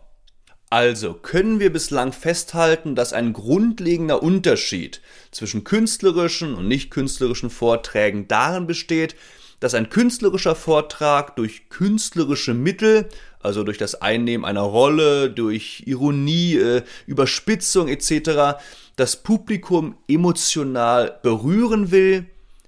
Also 0.71 1.13
können 1.13 1.59
wir 1.59 1.71
bislang 1.71 2.11
festhalten, 2.11 2.95
dass 2.95 3.13
ein 3.13 3.31
grundlegender 3.31 4.23
Unterschied 4.23 5.01
zwischen 5.29 5.63
künstlerischen 5.63 6.55
und 6.55 6.67
nicht 6.67 6.89
künstlerischen 6.89 7.51
Vorträgen 7.51 8.27
darin 8.27 8.65
besteht, 8.65 9.15
dass 9.59 9.73
ein 9.73 9.89
künstlerischer 9.89 10.55
Vortrag 10.55 11.35
durch 11.35 11.69
künstlerische 11.69 12.53
Mittel, 12.53 13.09
also 13.39 13.63
durch 13.63 13.77
das 13.77 14.01
Einnehmen 14.01 14.45
einer 14.45 14.61
Rolle, 14.61 15.31
durch 15.31 15.83
Ironie, 15.85 16.55
äh, 16.55 16.83
Überspitzung 17.05 17.87
etc., 17.87 18.59
das 18.95 19.23
Publikum 19.23 19.97
emotional 20.07 21.19
berühren 21.21 21.91
will, 21.91 22.25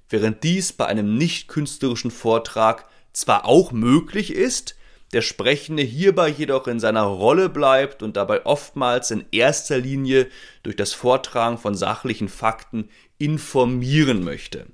während 0.10 0.44
dies 0.44 0.74
bei 0.74 0.86
einem 0.86 1.18
nicht 1.18 1.48
künstlerischen 1.48 2.12
Vortrag 2.12 2.86
zwar 3.14 3.46
auch 3.46 3.72
möglich 3.72 4.34
ist, 4.34 4.76
der 5.14 5.22
Sprechende 5.22 5.82
hierbei 5.82 6.30
jedoch 6.30 6.68
in 6.68 6.80
seiner 6.80 7.02
Rolle 7.02 7.50
bleibt 7.50 8.04
und 8.04 8.16
dabei 8.16 8.46
oftmals 8.46 9.10
in 9.10 9.26
erster 9.32 9.80
Linie 9.80 10.28
durch 10.62 10.76
das 10.76 10.94
Vortragen 10.94 11.58
von 11.58 11.76
sachlichen 11.76 12.30
Fakten 12.30 12.90
informieren 13.18 14.24
möchte. 14.24 14.68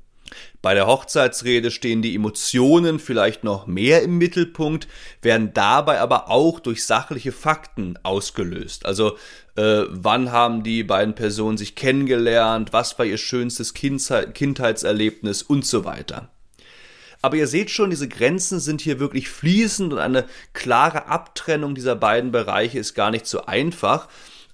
Bei 0.62 0.74
der 0.74 0.88
Hochzeitsrede 0.88 1.70
stehen 1.70 2.02
die 2.02 2.16
Emotionen 2.16 3.00
vielleicht 3.00 3.44
noch 3.44 3.68
mehr 3.68 4.02
im 4.02 4.18
Mittelpunkt, 4.18 4.88
werden 5.22 5.52
dabei 5.54 6.00
aber 6.00 6.30
auch 6.30 6.60
durch 6.60 6.84
sachliche 6.84 7.32
Fakten 7.32 8.00
ausgelöst. 8.04 8.86
Also 8.86 9.18
äh, 9.56 9.84
wann 9.90 10.32
haben 10.32 10.64
die 10.64 10.84
beiden 10.84 11.16
Personen 11.16 11.58
sich 11.58 11.76
kennengelernt, 11.76 12.74
was 12.74 12.98
war 12.98 13.06
ihr 13.06 13.18
schönstes 13.18 13.74
Kindheitserlebnis 13.74 15.44
und 15.44 15.66
so 15.66 15.86
weiter. 15.86 16.30
Aber 17.22 17.38
ihr 17.38 17.48
seht 17.48 17.72
schon, 17.72 17.90
diese 17.90 18.08
Grenzen 18.08 18.60
sind 18.60 18.82
hier 18.82 19.00
wirklich 19.00 19.30
fließend 19.30 19.94
und 19.94 20.00
eine 20.00 20.26
klare 20.54 21.08
Abtrennung 21.08 21.74
dieser 21.74 21.96
beiden 21.96 22.32
Bereiche 22.32 22.78
ist 22.78 22.94
gar 22.94 23.10
nicht 23.12 23.26
so 23.26 23.46
einfach. 23.46 24.08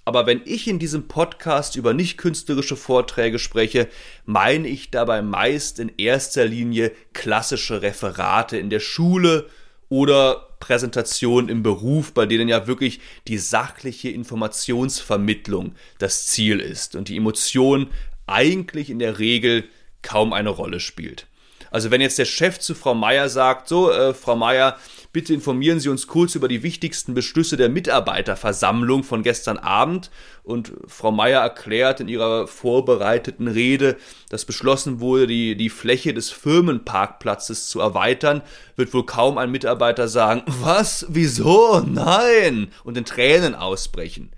Aber 0.04 0.26
wenn 0.26 0.42
ich 0.44 0.66
in 0.66 0.78
diesem 0.78 1.06
Podcast 1.06 1.76
über 1.76 1.94
nicht 1.94 2.18
künstlerische 2.18 2.76
Vorträge 2.76 3.38
spreche, 3.38 3.88
meine 4.24 4.66
ich 4.66 4.90
dabei 4.90 5.22
meist 5.22 5.78
in 5.78 5.92
erster 5.96 6.44
Linie 6.44 6.90
klassische 7.12 7.82
Referate 7.82 8.56
in 8.56 8.68
der 8.68 8.80
Schule 8.80 9.48
oder 9.88 10.48
Präsentationen 10.58 11.48
im 11.48 11.62
Beruf, 11.62 12.12
bei 12.14 12.26
denen 12.26 12.48
ja 12.48 12.66
wirklich 12.66 13.00
die 13.28 13.38
sachliche 13.38 14.10
Informationsvermittlung 14.10 15.74
das 15.98 16.26
Ziel 16.26 16.60
ist 16.60 16.96
und 16.96 17.08
die 17.08 17.16
Emotion 17.16 17.88
eigentlich 18.26 18.90
in 18.90 18.98
der 18.98 19.18
Regel 19.18 19.64
kaum 20.02 20.32
eine 20.32 20.50
Rolle 20.50 20.80
spielt. 20.80 21.26
Also 21.70 21.90
wenn 21.90 22.00
jetzt 22.00 22.18
der 22.18 22.26
Chef 22.26 22.58
zu 22.58 22.74
Frau 22.74 22.94
Meier 22.94 23.28
sagt, 23.28 23.68
so, 23.68 23.90
äh, 23.90 24.14
Frau 24.14 24.36
Meier, 24.36 24.78
bitte 25.12 25.34
informieren 25.34 25.78
Sie 25.78 25.88
uns 25.88 26.06
kurz 26.06 26.34
über 26.34 26.48
die 26.48 26.62
wichtigsten 26.62 27.14
Beschlüsse 27.14 27.56
der 27.56 27.68
Mitarbeiterversammlung 27.68 29.04
von 29.04 29.22
gestern 29.22 29.58
Abend. 29.58 30.10
Und 30.42 30.72
Frau 30.86 31.12
Meier 31.12 31.40
erklärt 31.40 32.00
in 32.00 32.08
ihrer 32.08 32.46
vorbereiteten 32.46 33.46
Rede, 33.46 33.96
dass 34.30 34.44
beschlossen 34.44 35.00
wurde, 35.00 35.26
die, 35.26 35.56
die 35.56 35.70
Fläche 35.70 36.14
des 36.14 36.30
Firmenparkplatzes 36.30 37.68
zu 37.68 37.80
erweitern, 37.80 38.42
wird 38.76 38.94
wohl 38.94 39.04
kaum 39.04 39.38
ein 39.38 39.50
Mitarbeiter 39.50 40.08
sagen, 40.08 40.42
was, 40.46 41.06
wieso, 41.08 41.80
nein, 41.80 42.72
und 42.84 42.96
in 42.96 43.04
Tränen 43.04 43.54
ausbrechen. 43.54 44.30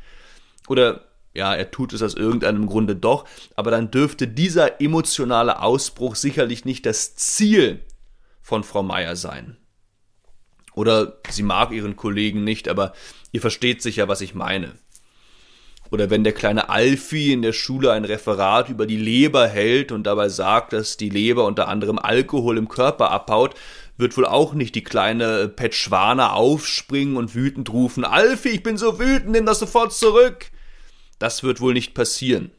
Oder 0.69 1.05
ja, 1.35 1.55
er 1.55 1.71
tut 1.71 1.93
es 1.93 2.03
aus 2.03 2.15
irgendeinem 2.15 2.67
Grunde 2.67 2.95
doch, 2.95 3.25
aber 3.57 3.71
dann 3.71 3.91
dürfte 3.91 4.29
dieser 4.29 4.81
emotionale 4.81 5.61
Ausbruch 5.61 6.15
sicherlich 6.15 6.65
nicht 6.65 6.87
das 6.87 7.17
Ziel 7.17 7.81
von 8.41 8.63
Frau 8.63 8.83
Meier 8.83 9.17
sein. 9.17 9.57
Oder 10.75 11.19
sie 11.31 11.43
mag 11.43 11.71
ihren 11.71 11.97
Kollegen 11.97 12.45
nicht, 12.45 12.69
aber 12.69 12.93
ihr 13.33 13.41
versteht 13.41 13.83
sicher, 13.83 14.09
was 14.09 14.21
ich 14.21 14.35
meine. 14.35 14.73
Oder 15.91 16.11
wenn 16.11 16.25
der 16.25 16.33
kleine 16.33 16.71
Alfie 16.71 17.33
in 17.33 17.43
der 17.43 17.53
Schule 17.53 17.93
ein 17.93 18.05
Referat 18.05 18.69
über 18.69 18.87
die 18.87 18.97
Leber 18.97 19.47
hält 19.47 19.93
und 19.93 20.05
dabei 20.05 20.29
sagt, 20.29 20.73
dass 20.73 20.97
die 20.97 21.11
Leber 21.11 21.45
unter 21.45 21.69
anderem 21.69 21.99
Alkohol 21.99 22.59
im 22.59 22.69
Körper 22.69 23.11
abbaut, 23.11 23.55
wird 23.97 24.17
wohl 24.17 24.27
auch 24.27 24.55
nicht 24.55 24.75
die 24.75 24.83
kleine 24.83 25.49
Petschwana 25.49 26.33
aufspringen 26.33 27.17
und 27.17 27.35
wütend 27.35 27.73
rufen, 27.73 28.05
Alfie, 28.05 28.49
ich 28.49 28.63
bin 28.63 28.77
so 28.77 28.99
wütend, 28.99 29.31
nimm 29.31 29.47
das 29.47 29.61
sofort 29.61 29.93
zurück. 29.93 30.51
Das 31.21 31.45
wird 31.45 31.61
wohl 31.61 31.75
nicht 31.75 31.95
passieren. 31.95 32.51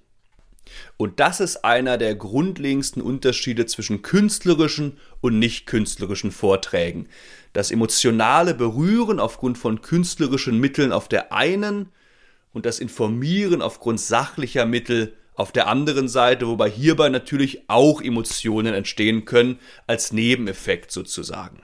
Und 0.97 1.19
das 1.19 1.39
ist 1.39 1.65
einer 1.65 1.97
der 1.97 2.15
grundlegendsten 2.15 3.01
Unterschiede 3.01 3.65
zwischen 3.65 4.01
künstlerischen 4.01 4.97
und 5.21 5.39
nicht 5.39 5.65
künstlerischen 5.65 6.31
Vorträgen. 6.31 7.07
Das 7.53 7.71
emotionale 7.71 8.53
Berühren 8.53 9.19
aufgrund 9.19 9.57
von 9.57 9.81
künstlerischen 9.81 10.59
Mitteln 10.59 10.91
auf 10.91 11.07
der 11.07 11.31
einen 11.33 11.89
und 12.53 12.65
das 12.65 12.79
Informieren 12.79 13.61
aufgrund 13.61 13.99
sachlicher 13.99 14.65
Mittel 14.65 15.13
auf 15.35 15.51
der 15.51 15.67
anderen 15.67 16.07
Seite, 16.07 16.47
wobei 16.47 16.69
hierbei 16.69 17.09
natürlich 17.09 17.69
auch 17.69 18.01
Emotionen 18.01 18.73
entstehen 18.73 19.25
können, 19.25 19.59
als 19.85 20.13
Nebeneffekt 20.13 20.91
sozusagen. 20.91 21.61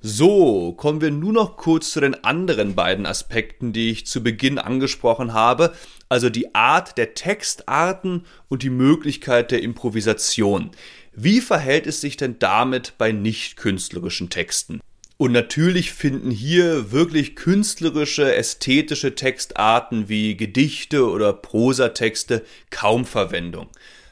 So, 0.00 0.72
kommen 0.74 1.00
wir 1.00 1.10
nun 1.10 1.34
noch 1.34 1.56
kurz 1.56 1.90
zu 1.90 2.00
den 2.00 2.22
anderen 2.22 2.74
beiden 2.74 3.06
Aspekten, 3.06 3.72
die 3.72 3.90
ich 3.90 4.06
zu 4.06 4.22
Beginn 4.22 4.58
angesprochen 4.58 5.32
habe, 5.32 5.72
also 6.08 6.30
die 6.30 6.54
Art 6.54 6.98
der 6.98 7.14
Textarten 7.14 8.24
und 8.48 8.62
die 8.62 8.70
Möglichkeit 8.70 9.50
der 9.50 9.62
Improvisation. 9.62 10.70
Wie 11.14 11.40
verhält 11.40 11.86
es 11.86 12.00
sich 12.00 12.16
denn 12.16 12.38
damit 12.38 12.94
bei 12.98 13.12
nicht 13.12 13.56
künstlerischen 13.56 14.30
Texten? 14.30 14.80
Und 15.18 15.32
natürlich 15.32 15.92
finden 15.92 16.30
hier 16.30 16.92
wirklich 16.92 17.36
künstlerische, 17.36 18.34
ästhetische 18.34 19.14
Textarten 19.14 20.10
wie 20.10 20.36
Gedichte 20.36 21.08
oder 21.08 21.32
Prosatexte 21.32 22.44
kaum 22.68 23.06
Verwendung. 23.06 23.68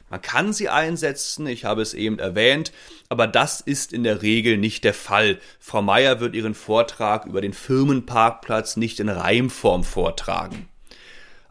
Man 0.08 0.22
kann 0.22 0.52
sie 0.52 0.70
einsetzen, 0.70 1.46
ich 1.46 1.64
habe 1.64 1.82
es 1.82 1.92
eben 1.92 2.18
erwähnt, 2.18 2.72
aber 3.10 3.26
das 3.26 3.60
ist 3.60 3.92
in 3.92 4.02
der 4.02 4.22
Regel 4.22 4.56
nicht 4.56 4.84
der 4.84 4.94
Fall. 4.94 5.38
Frau 5.58 5.82
Meier 5.82 6.20
wird 6.20 6.34
ihren 6.34 6.54
Vortrag 6.54 7.26
über 7.26 7.40
den 7.42 7.52
Firmenparkplatz 7.52 8.76
nicht 8.76 8.98
in 9.00 9.08
Reimform 9.08 9.84
vortragen. 9.84 10.68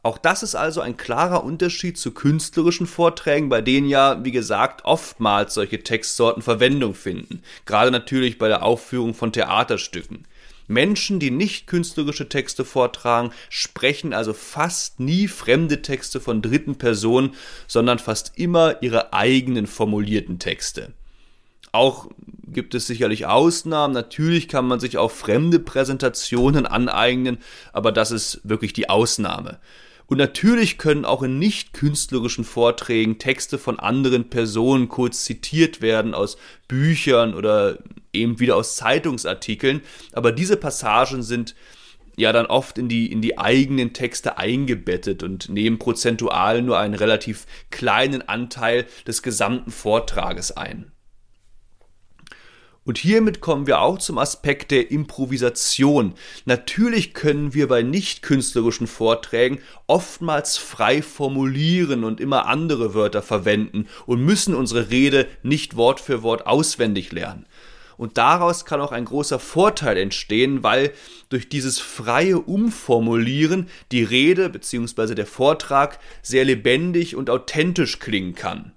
Auch 0.04 0.18
das 0.18 0.44
ist 0.44 0.56
also 0.56 0.82
ein 0.82 0.98
klarer 0.98 1.46
Unterschied 1.46 1.98
zu 1.98 2.12
künstlerischen 2.12 2.88
Vorträgen, 2.88 3.48
bei 3.48 3.62
denen 3.62 3.88
ja, 3.88 4.24
wie 4.26 4.32
gesagt, 4.32 4.84
oftmals 4.84 5.54
solche 5.54 5.82
Textsorten 5.82 6.44
Verwendung 6.44 6.94
finden. 6.94 7.42
Gerade 7.66 7.90
natürlich 7.90 8.38
bei 8.38 8.50
der 8.50 8.64
Aufführung 8.64 9.14
von 9.14 9.32
Theaterstücken. 9.32 10.28
Menschen, 10.68 11.20
die 11.20 11.32
nicht 11.32 11.68
künstlerische 11.68 12.28
Texte 12.28 12.66
vortragen, 12.66 13.32
sprechen 13.50 14.14
also 14.14 14.34
fast 14.34 15.00
nie 15.00 15.30
fremde 15.30 15.82
Texte 15.82 16.20
von 16.20 16.42
dritten 16.42 16.76
Personen, 16.78 17.36
sondern 17.68 17.98
fast 17.98 18.34
immer 18.36 18.84
ihre 18.84 19.14
eigenen 19.14 19.68
formulierten 19.68 20.38
Texte. 20.38 20.92
Auch 21.72 22.10
gibt 22.46 22.76
es 22.76 22.88
sicherlich 22.88 23.26
Ausnahmen. 23.26 23.94
Natürlich 23.94 24.50
kann 24.50 24.68
man 24.68 24.82
sich 24.82 24.98
auch 24.98 25.12
fremde 25.12 25.60
Präsentationen 25.60 26.66
aneignen, 26.66 27.38
aber 27.72 27.94
das 27.94 28.12
ist 28.12 28.42
wirklich 28.44 28.74
die 28.74 28.90
Ausnahme. 28.90 29.60
Und 30.14 30.20
natürlich 30.20 30.78
können 30.78 31.06
auch 31.06 31.24
in 31.24 31.40
nicht 31.40 31.74
künstlerischen 31.74 32.44
Vorträgen 32.44 33.18
Texte 33.18 33.58
von 33.58 33.80
anderen 33.80 34.30
Personen 34.30 34.88
kurz 34.88 35.26
zitiert 35.26 35.82
werden 35.82 36.14
aus 36.14 36.38
Büchern 36.68 37.34
oder 37.34 37.80
eben 38.14 38.40
wieder 38.40 38.56
aus 38.56 38.76
Zeitungsartikeln. 38.76 39.82
Aber 40.12 40.32
diese 40.32 40.56
Passagen 40.56 41.24
sind 41.24 41.56
ja 42.16 42.32
dann 42.32 42.46
oft 42.46 42.78
in 42.78 42.90
die, 42.90 43.12
in 43.12 43.24
die 43.24 43.40
eigenen 43.40 43.94
Texte 43.94 44.38
eingebettet 44.38 45.24
und 45.24 45.50
nehmen 45.50 45.80
prozentual 45.80 46.62
nur 46.62 46.78
einen 46.78 46.94
relativ 46.94 47.48
kleinen 47.72 48.22
Anteil 48.22 48.86
des 49.08 49.24
gesamten 49.24 49.72
Vortrages 49.72 50.56
ein. 50.56 50.93
Und 52.86 52.98
hiermit 52.98 53.40
kommen 53.40 53.66
wir 53.66 53.80
auch 53.80 53.98
zum 53.98 54.18
Aspekt 54.18 54.72
der 54.72 54.92
Improvisation. 54.92 56.16
Natürlich 56.46 57.14
können 57.14 57.54
wir 57.54 57.70
bei 57.70 57.82
nicht 57.82 58.22
künstlerischen 58.22 58.88
Vorträgen 58.88 59.60
oftmals 59.88 60.58
frei 60.58 61.02
formulieren 61.02 62.04
und 62.04 62.20
immer 62.20 62.46
andere 62.48 62.94
Wörter 62.94 63.22
verwenden 63.22 63.88
und 64.06 64.24
müssen 64.24 64.54
unsere 64.54 64.90
Rede 64.90 65.28
nicht 65.44 65.78
Wort 65.78 66.02
für 66.02 66.24
Wort 66.24 66.46
auswendig 66.46 67.14
lernen. 67.14 67.46
Und 67.96 68.18
daraus 68.18 68.66
kann 68.66 68.82
auch 68.82 68.92
ein 68.92 69.06
großer 69.06 69.40
Vorteil 69.40 69.98
entstehen, 69.98 70.64
weil 70.64 70.92
durch 71.30 71.48
dieses 71.48 71.80
freie 71.80 72.40
Umformulieren 72.40 73.70
die 73.92 74.04
Rede 74.04 74.50
bzw. 74.50 75.16
der 75.16 75.28
Vortrag 75.28 76.00
sehr 76.22 76.44
lebendig 76.44 77.16
und 77.16 77.30
authentisch 77.30 78.00
klingen 78.00 78.36
kann. 78.36 78.74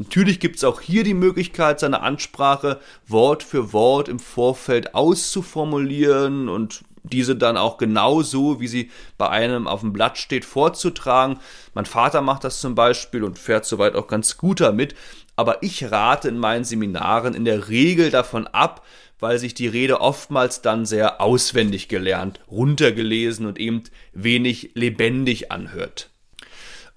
Natürlich 0.00 0.40
gibt 0.40 0.56
es 0.56 0.64
auch 0.64 0.80
hier 0.80 1.04
die 1.04 1.12
Möglichkeit, 1.12 1.78
seine 1.78 2.00
Ansprache 2.00 2.80
Wort 3.06 3.42
für 3.42 3.74
Wort 3.74 4.08
im 4.08 4.18
Vorfeld 4.18 4.94
auszuformulieren 4.94 6.48
und 6.48 6.84
diese 7.02 7.36
dann 7.36 7.58
auch 7.58 7.76
genau 7.76 8.22
so, 8.22 8.60
wie 8.60 8.66
sie 8.66 8.90
bei 9.18 9.28
einem 9.28 9.68
auf 9.68 9.80
dem 9.80 9.92
Blatt 9.92 10.16
steht, 10.16 10.46
vorzutragen. 10.46 11.38
Mein 11.74 11.84
Vater 11.84 12.22
macht 12.22 12.44
das 12.44 12.62
zum 12.62 12.74
Beispiel 12.74 13.22
und 13.22 13.38
fährt 13.38 13.66
soweit 13.66 13.94
auch 13.94 14.06
ganz 14.06 14.38
gut 14.38 14.60
damit. 14.60 14.94
Aber 15.36 15.62
ich 15.62 15.90
rate 15.90 16.28
in 16.28 16.38
meinen 16.38 16.64
Seminaren 16.64 17.34
in 17.34 17.44
der 17.44 17.68
Regel 17.68 18.10
davon 18.10 18.46
ab, 18.46 18.86
weil 19.18 19.38
sich 19.38 19.52
die 19.52 19.68
Rede 19.68 20.00
oftmals 20.00 20.62
dann 20.62 20.86
sehr 20.86 21.20
auswendig 21.20 21.88
gelernt, 21.88 22.40
runtergelesen 22.50 23.44
und 23.44 23.60
eben 23.60 23.82
wenig 24.14 24.70
lebendig 24.72 25.52
anhört. 25.52 26.09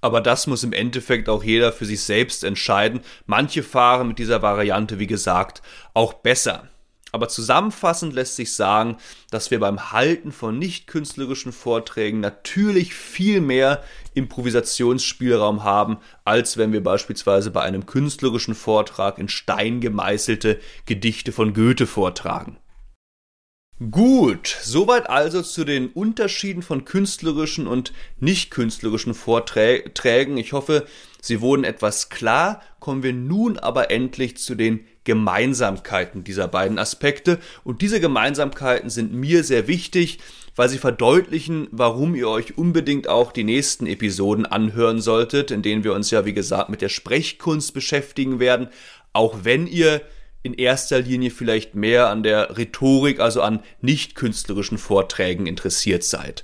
Aber 0.04 0.20
das 0.20 0.48
muss 0.48 0.66
im 0.66 0.74
Endeffekt 0.74 1.30
auch 1.30 1.46
jeder 1.46 1.72
für 1.72 1.86
sich 1.86 2.02
selbst 2.02 2.44
entscheiden. 2.44 3.00
Manche 3.26 3.64
fahren 3.64 4.10
mit 4.10 4.20
dieser 4.20 4.42
Variante, 4.42 5.00
wie 5.00 5.08
gesagt, 5.08 5.62
auch 5.94 6.12
besser. 6.12 6.68
Aber 7.14 7.30
zusammenfassend 7.30 8.14
lässt 8.14 8.36
sich 8.36 8.54
sagen, 8.54 8.98
dass 9.32 9.50
wir 9.50 9.62
beim 9.62 9.94
Halten 9.94 10.34
von 10.34 10.60
nicht 10.60 10.88
künstlerischen 10.88 11.54
Vorträgen 11.54 12.20
natürlich 12.20 12.94
viel 12.94 13.40
mehr 13.40 13.82
Improvisationsspielraum 14.14 15.64
haben, 15.64 16.00
als 16.26 16.58
wenn 16.58 16.74
wir 16.74 16.84
beispielsweise 16.84 17.50
bei 17.52 17.62
einem 17.62 17.86
künstlerischen 17.86 18.56
Vortrag 18.56 19.20
in 19.20 19.30
Stein 19.30 19.80
gemeißelte 19.80 20.60
Gedichte 20.86 21.32
von 21.32 21.54
Goethe 21.54 21.88
vortragen. 21.88 22.58
Gut, 23.80 24.56
soweit 24.62 25.10
also 25.10 25.42
zu 25.42 25.64
den 25.64 25.88
Unterschieden 25.88 26.62
von 26.62 26.86
künstlerischen 26.86 27.66
und 27.66 27.92
nicht 28.20 28.52
künstlerischen 28.52 29.16
Vorträgen. 29.16 30.38
Ich 30.38 30.54
hoffe, 30.54 30.86
sie 31.20 31.42
wurden 31.42 31.64
etwas 31.64 32.10
klar. 32.10 32.62
Kommen 32.80 33.02
wir 33.02 33.14
nun 33.14 33.58
aber 33.58 33.90
endlich 33.90 34.38
zu 34.38 34.54
den 34.54 34.86
Gemeinsamkeiten 35.06 36.24
dieser 36.24 36.48
beiden 36.48 36.78
Aspekte. 36.78 37.40
Und 37.64 37.82
diese 37.82 38.00
Gemeinsamkeiten 38.00 38.92
sind 38.92 39.12
mir 39.12 39.44
sehr 39.44 39.68
wichtig, 39.68 40.20
weil 40.56 40.70
sie 40.70 40.78
verdeutlichen, 40.78 41.68
warum 41.72 42.14
ihr 42.14 42.30
euch 42.30 42.58
unbedingt 42.58 43.10
auch 43.10 43.32
die 43.32 43.44
nächsten 43.44 43.88
Episoden 43.88 44.46
anhören 44.46 45.02
solltet, 45.02 45.50
in 45.50 45.64
denen 45.64 45.84
wir 45.84 45.94
uns 45.94 46.12
ja, 46.12 46.26
wie 46.26 46.34
gesagt, 46.34 46.70
mit 46.70 46.82
der 46.82 46.90
Sprechkunst 46.90 47.74
beschäftigen 47.74 48.40
werden. 48.40 48.70
Auch 49.14 49.40
wenn 49.44 49.66
ihr 49.66 50.02
in 50.44 50.54
erster 50.54 51.00
Linie 51.00 51.32
vielleicht 51.32 51.74
mehr 51.74 52.10
an 52.10 52.22
der 52.22 52.58
Rhetorik, 52.58 53.20
also 53.20 53.42
an 53.42 53.62
nicht 53.82 54.16
künstlerischen 54.16 54.78
Vorträgen 54.78 55.48
interessiert 55.48 56.04
seid. 56.04 56.44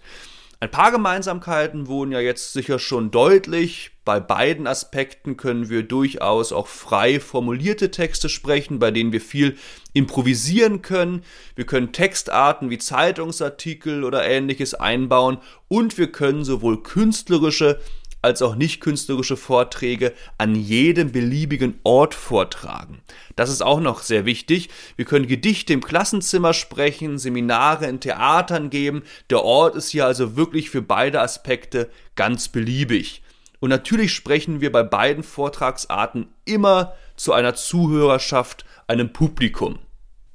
Ein 0.62 0.72
paar 0.72 0.92
Gemeinsamkeiten 0.92 1.88
wurden 1.88 2.12
ja 2.12 2.20
jetzt 2.20 2.52
sicher 2.52 2.80
schon 2.80 3.12
deutlich. 3.12 3.92
Bei 4.04 4.20
beiden 4.20 4.68
Aspekten 4.68 5.38
können 5.38 5.70
wir 5.70 5.84
durchaus 5.84 6.52
auch 6.52 6.68
frei 6.68 7.22
formulierte 7.22 7.92
Texte 7.92 8.28
sprechen, 8.28 8.78
bei 8.78 8.92
denen 8.92 9.14
wir 9.14 9.22
viel 9.22 9.58
improvisieren 9.94 10.82
können. 10.82 11.24
Wir 11.56 11.66
können 11.66 11.94
Textarten 11.94 12.70
wie 12.70 12.78
Zeitungsartikel 12.78 14.04
oder 14.04 14.26
ähnliches 14.26 14.74
einbauen 14.74 15.38
und 15.70 15.98
wir 15.98 16.12
können 16.12 16.44
sowohl 16.44 16.84
künstlerische 16.84 17.80
als 18.22 18.42
auch 18.42 18.56
nicht 18.56 18.82
künstlerische 18.82 19.38
Vorträge 19.38 20.14
an 20.38 20.56
jedem 20.56 21.12
beliebigen 21.12 21.80
Ort 21.84 22.14
vortragen. 22.14 23.02
Das 23.36 23.50
ist 23.50 23.62
auch 23.62 23.80
noch 23.80 24.02
sehr 24.02 24.26
wichtig. 24.26 24.70
Wir 24.96 25.06
können 25.06 25.28
Gedichte 25.28 25.74
im 25.74 25.84
Klassenzimmer 25.84 26.54
sprechen, 26.54 27.18
Seminare 27.18 27.88
in 27.88 28.00
Theatern 28.00 28.70
geben. 28.70 29.04
Der 29.30 29.44
Ort 29.44 29.76
ist 29.76 29.90
hier 29.90 30.06
also 30.06 30.36
wirklich 30.36 30.70
für 30.70 30.82
beide 30.82 31.22
Aspekte 31.22 31.90
ganz 32.16 32.50
beliebig. 32.50 33.22
Und 33.60 33.70
natürlich 33.70 34.14
sprechen 34.14 34.62
wir 34.62 34.72
bei 34.72 34.84
beiden 34.84 35.24
Vortragsarten 35.24 36.28
immer 36.46 36.94
zu 37.16 37.34
einer 37.34 37.56
Zuhörerschaft, 37.56 38.66
einem 38.88 39.12
Publikum. 39.12 39.80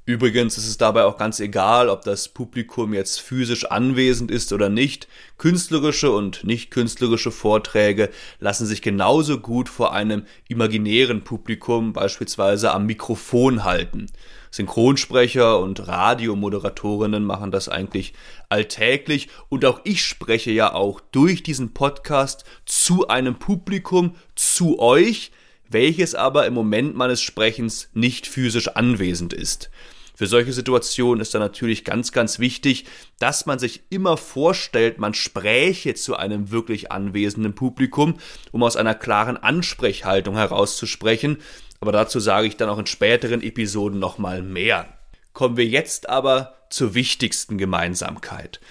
Übrigens 0.07 0.55
ist 0.59 0.67
es 0.67 0.77
dabei 0.77 1.05
auch 1.05 1.17
ganz 1.17 1.39
egal, 1.39 1.89
ob 1.89 2.03
das 2.03 2.29
Publikum 2.29 2.93
jetzt 2.93 3.19
physisch 3.19 3.65
anwesend 3.65 4.29
ist 4.29 4.53
oder 4.53 4.69
nicht. 4.69 5.07
Künstlerische 5.39 6.11
und 6.11 6.43
nicht 6.43 6.69
künstlerische 6.69 7.31
Vorträge 7.31 8.11
lassen 8.39 8.67
sich 8.67 8.83
genauso 8.83 9.39
gut 9.39 9.67
vor 9.67 9.93
einem 9.93 10.27
imaginären 10.47 11.23
Publikum, 11.23 11.91
beispielsweise 11.91 12.71
am 12.71 12.85
Mikrofon 12.85 13.63
halten. 13.63 14.05
Synchronsprecher 14.51 15.57
und 15.59 15.87
Radiomoderatorinnen 15.87 17.25
machen 17.25 17.49
das 17.49 17.67
eigentlich 17.67 18.13
alltäglich 18.47 19.29
und 19.49 19.65
auch 19.65 19.81
ich 19.85 20.05
spreche 20.05 20.51
ja 20.51 20.71
auch 20.75 20.99
durch 20.99 21.41
diesen 21.41 21.73
Podcast 21.73 22.45
zu 22.67 23.07
einem 23.07 23.39
Publikum, 23.39 24.15
zu 24.35 24.77
euch, 24.77 25.31
welches 25.67 26.13
aber 26.13 26.45
im 26.45 26.53
Moment 26.53 26.95
meines 26.95 27.23
Sprechens 27.23 27.89
nicht 27.95 28.27
physisch 28.27 28.67
anwesend 28.67 29.33
ist. 29.33 29.71
Für 30.15 30.27
solche 30.27 30.53
Situationen 30.53 31.21
ist 31.21 31.33
dann 31.33 31.41
natürlich 31.41 31.83
ganz, 31.83 32.11
ganz 32.11 32.39
wichtig, 32.39 32.85
dass 33.19 33.45
man 33.45 33.59
sich 33.59 33.83
immer 33.89 34.15
vorstellt, 34.15 34.97
man 34.97 35.13
spräche 35.13 35.93
zu 35.93 36.15
einem 36.15 36.51
wirklich 36.51 36.91
anwesenden 36.91 37.53
Publikum, 37.53 38.15
um 38.51 38.63
aus 38.63 38.77
einer 38.77 38.95
klaren 38.95 39.37
Ansprechhaltung 39.37 40.37
herauszusprechen. 40.37 41.37
Aber 41.81 41.91
dazu 41.91 42.19
sage 42.19 42.47
ich 42.47 42.55
dann 42.55 42.69
auch 42.69 42.79
in 42.79 42.85
späteren 42.85 43.41
Episoden 43.41 43.99
nochmal 43.99 44.41
mehr. 44.41 44.87
Kommen 45.33 45.57
wir 45.57 45.65
jetzt 45.65 46.07
aber 46.07 46.55
zur 46.69 46.93
wichtigsten 46.93 47.57
Gemeinsamkeit. 47.57 48.61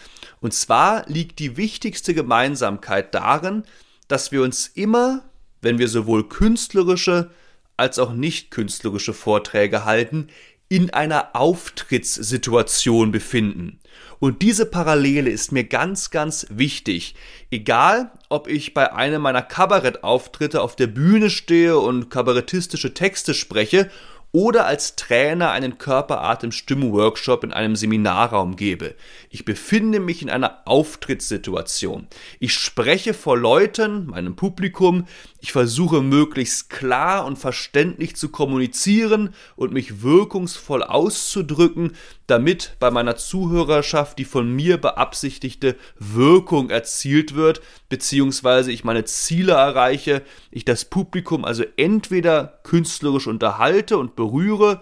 Und 0.41 0.55
zwar 0.55 1.05
liegt 1.09 1.39
die 1.39 1.57
wichtigste 1.59 2.15
Gemeinsamkeit 2.15 3.15
darin, 3.15 3.65
dass 4.09 4.33
wir 4.33 4.43
uns 4.43 4.67
immer, 4.69 5.23
wenn 5.61 5.79
wir 5.79 5.89
sowohl 5.89 6.29
künstlerische 6.29 7.31
als 7.77 7.99
auch 7.99 8.13
nicht 8.13 8.51
künstlerische 8.51 9.15
Vorträge 9.15 9.85
halten, 9.85 10.29
in 10.68 10.90
einer 10.90 11.37
Auftrittssituation 11.37 13.12
befinden. 13.12 13.81
Und 14.18 14.42
diese 14.42 14.66
Parallele 14.66 15.31
ist 15.31 15.53
mir 15.53 15.64
ganz, 15.64 16.11
ganz 16.11 16.46
wichtig. 16.50 17.14
Egal, 17.50 18.11
ob 18.29 18.48
ich 18.48 18.74
bei 18.74 18.92
einem 18.92 19.22
meiner 19.22 19.42
Kabarettauftritte 19.42 20.62
auf 20.62 20.77
der 20.77 20.87
Bühne 20.87 21.31
stehe 21.31 21.79
und 21.79 22.09
kabarettistische 22.11 22.94
Texte 22.94 23.35
spreche 23.35 23.90
oder 24.35 24.66
als 24.66 24.96
Trainer 24.96 25.53
einen 25.53 25.79
Körperatem-Stimm-Workshop 25.79 27.44
in 27.44 27.53
einem 27.53 27.77
Seminarraum 27.77 28.57
gebe. 28.57 28.96
Ich 29.31 29.44
befinde 29.44 30.00
mich 30.00 30.22
in 30.22 30.31
einer 30.31 30.62
Auftrittssituation. 30.64 32.09
Ich 32.40 32.53
spreche 32.55 33.14
vor 33.14 33.38
Leuten, 33.38 34.07
meinem 34.07 34.35
Publikum. 34.35 35.07
Ich 35.45 35.53
versuche 35.53 36.01
möglichst 36.01 36.71
klar 36.71 37.27
und 37.27 37.37
verständlich 37.37 38.17
zu 38.17 38.31
kommunizieren 38.31 39.35
und 39.57 39.75
mich 39.75 40.01
wirkungsvoll 40.01 40.83
auszudrücken, 40.83 41.93
damit 42.27 42.77
bei 42.81 42.91
meiner 42.91 43.17
Zuhörerschaft 43.17 44.19
die 44.19 44.25
von 44.25 44.51
mir 44.51 44.79
beabsichtigte 44.79 45.77
Wirkung 45.99 46.71
erzielt 46.71 47.35
wird, 47.35 47.61
beziehungsweise 47.91 48.73
ich 48.73 48.85
meine 48.85 49.05
Ziele 49.05 49.53
erreiche, 49.53 50.23
ich 50.51 50.65
das 50.65 50.87
Publikum 50.87 51.45
also 51.45 51.63
entweder 51.77 52.61
künstlerisch 52.63 53.27
unterhalte 53.27 53.99
und 53.99 54.17
berühre 54.17 54.81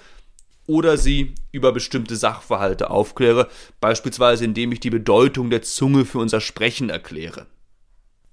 oder 0.69 0.97
sie 0.97 1.35
über 1.51 1.73
bestimmte 1.73 2.15
Sachverhalte 2.15 2.89
aufkläre, 2.89 3.49
beispielsweise 3.81 4.45
indem 4.45 4.71
ich 4.71 4.79
die 4.79 4.91
Bedeutung 4.91 5.51
der 5.51 5.63
Zunge 5.63 6.05
für 6.05 6.21
unser 6.21 6.41
Sprechen 6.41 6.89
erkläre. 6.89 7.49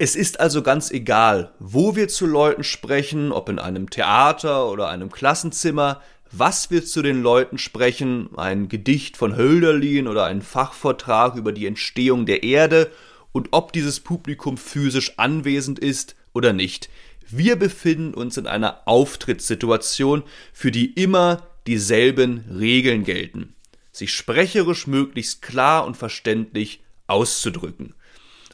Es 0.01 0.15
ist 0.15 0.39
also 0.39 0.61
ganz 0.61 0.91
egal, 0.91 1.51
wo 1.59 1.97
wir 1.97 2.07
zu 2.07 2.25
Leuten 2.25 2.63
sprechen, 2.63 3.33
ob 3.33 3.49
in 3.49 3.59
einem 3.59 3.89
Theater 3.89 4.69
oder 4.71 4.87
einem 4.87 5.11
Klassenzimmer, 5.11 6.01
was 6.31 6.71
wir 6.71 6.85
zu 6.85 7.01
den 7.01 7.21
Leuten 7.21 7.57
sprechen, 7.57 8.29
ein 8.37 8.69
Gedicht 8.69 9.17
von 9.17 9.35
Hölderlin 9.35 10.07
oder 10.07 10.23
ein 10.23 10.41
Fachvortrag 10.41 11.35
über 11.35 11.51
die 11.51 11.65
Entstehung 11.65 12.25
der 12.25 12.43
Erde 12.43 12.89
und 13.33 13.49
ob 13.51 13.73
dieses 13.73 13.99
Publikum 13.99 14.55
physisch 14.55 15.19
anwesend 15.19 15.79
ist 15.79 16.15
oder 16.31 16.53
nicht. 16.53 16.89
Wir 17.27 17.57
befinden 17.57 18.13
uns 18.13 18.37
in 18.37 18.47
einer 18.47 18.87
Auftrittssituation, 18.87 20.23
für 20.53 20.71
die 20.71 20.93
immer 20.93 21.45
dieselben 21.67 22.45
Regeln 22.57 23.03
gelten. 23.03 23.53
Sich 23.91 24.13
sprecherisch 24.13 24.87
möglichst 24.87 25.41
klar 25.41 25.85
und 25.85 25.97
verständlich 25.97 26.79
auszudrücken. 27.07 27.95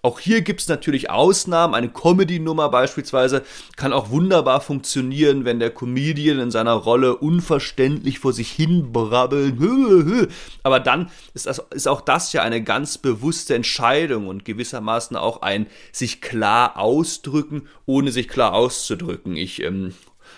Auch 0.06 0.20
hier 0.20 0.44
gibt 0.44 0.62
es 0.62 0.68
natürlich 0.68 1.10
Ausnahmen. 1.10 1.74
Eine 1.74 1.89
Comedy-Nummer 1.89 2.70
beispielsweise 2.70 3.44
kann 3.76 3.91
auch 3.91 4.12
wunderbar 4.12 4.62
funktionieren, 4.62 5.46
wenn 5.46 5.60
der 5.60 5.72
Comedian 5.72 6.38
in 6.38 6.52
seiner 6.52 6.74
Rolle 6.74 7.15
unverständlich 7.15 8.20
vor 8.20 8.32
sich 8.32 8.52
hin 8.52 8.91
brabbelt. 8.91 9.56
Aber 10.62 10.80
dann 10.80 11.10
ist, 11.34 11.48
das, 11.48 11.58
ist 11.72 11.88
auch 11.88 12.02
das 12.02 12.34
ja 12.34 12.44
eine 12.44 12.62
ganz 12.62 13.00
bewusste 13.00 13.56
Entscheidung 13.56 14.28
und 14.28 14.46
gewissermaßen 14.46 15.18
auch 15.18 15.41
ein 15.41 15.65
sich 15.91 16.22
klar 16.22 16.78
ausdrücken, 16.78 17.68
ohne 17.88 18.12
sich 18.12 18.28
klar 18.28 18.54
auszudrücken. 18.54 19.36
Ich 19.36 19.63
ähm, 19.63 19.96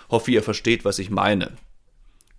hoffe, 0.08 0.30
ihr 0.30 0.42
versteht, 0.42 0.86
was 0.86 0.98
ich 0.98 1.10
meine. 1.10 1.58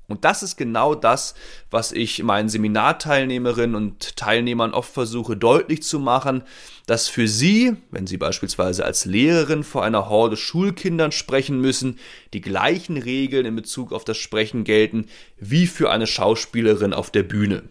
Und 0.10 0.26
das 0.26 0.44
ist 0.44 0.58
genau 0.58 0.96
das, 0.96 1.36
was 1.72 1.92
ich 1.92 2.22
meinen 2.24 2.50
Seminarteilnehmerinnen 2.50 3.76
und 3.76 4.18
Teilnehmern 4.18 4.74
oft 4.74 4.92
versuche 4.92 5.38
deutlich 5.38 5.84
zu 5.84 6.00
machen, 6.00 6.44
dass 6.88 7.08
für 7.08 7.28
sie, 7.28 7.78
wenn 7.92 8.08
sie 8.08 8.18
beispielsweise 8.18 8.84
als 8.84 9.06
Lehrerin 9.06 9.64
vor 9.64 9.84
einer 9.84 10.10
Horde 10.10 10.36
Schulkindern 10.36 11.12
sprechen 11.12 11.62
müssen, 11.62 12.00
die 12.34 12.42
gleichen 12.42 12.98
Regeln 12.98 13.46
in 13.46 13.56
Bezug 13.56 13.94
auf 13.94 14.04
das 14.04 14.18
Sprechen 14.18 14.64
gelten 14.64 15.06
wie 15.38 15.68
für 15.68 15.92
eine 15.92 16.08
Schauspielerin 16.08 16.94
auf 16.94 17.12
der 17.12 17.24
Bühne. 17.24 17.64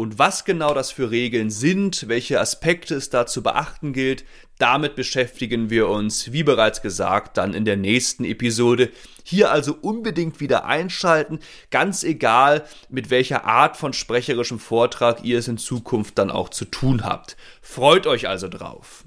Und 0.00 0.16
was 0.16 0.44
genau 0.44 0.74
das 0.74 0.92
für 0.92 1.10
Regeln 1.10 1.50
sind, 1.50 2.06
welche 2.06 2.38
Aspekte 2.38 2.94
es 2.94 3.10
da 3.10 3.26
zu 3.26 3.42
beachten 3.42 3.92
gilt, 3.92 4.24
damit 4.56 4.94
beschäftigen 4.94 5.70
wir 5.70 5.88
uns, 5.88 6.30
wie 6.30 6.44
bereits 6.44 6.82
gesagt, 6.82 7.36
dann 7.36 7.52
in 7.52 7.64
der 7.64 7.76
nächsten 7.76 8.24
Episode. 8.24 8.92
Hier 9.24 9.50
also 9.50 9.76
unbedingt 9.80 10.38
wieder 10.38 10.66
einschalten, 10.66 11.40
ganz 11.72 12.04
egal, 12.04 12.64
mit 12.88 13.10
welcher 13.10 13.44
Art 13.44 13.76
von 13.76 13.92
sprecherischem 13.92 14.60
Vortrag 14.60 15.24
ihr 15.24 15.40
es 15.40 15.48
in 15.48 15.58
Zukunft 15.58 16.16
dann 16.16 16.30
auch 16.30 16.50
zu 16.50 16.64
tun 16.64 17.02
habt. 17.02 17.36
Freut 17.60 18.06
euch 18.06 18.28
also 18.28 18.46
drauf. 18.46 19.04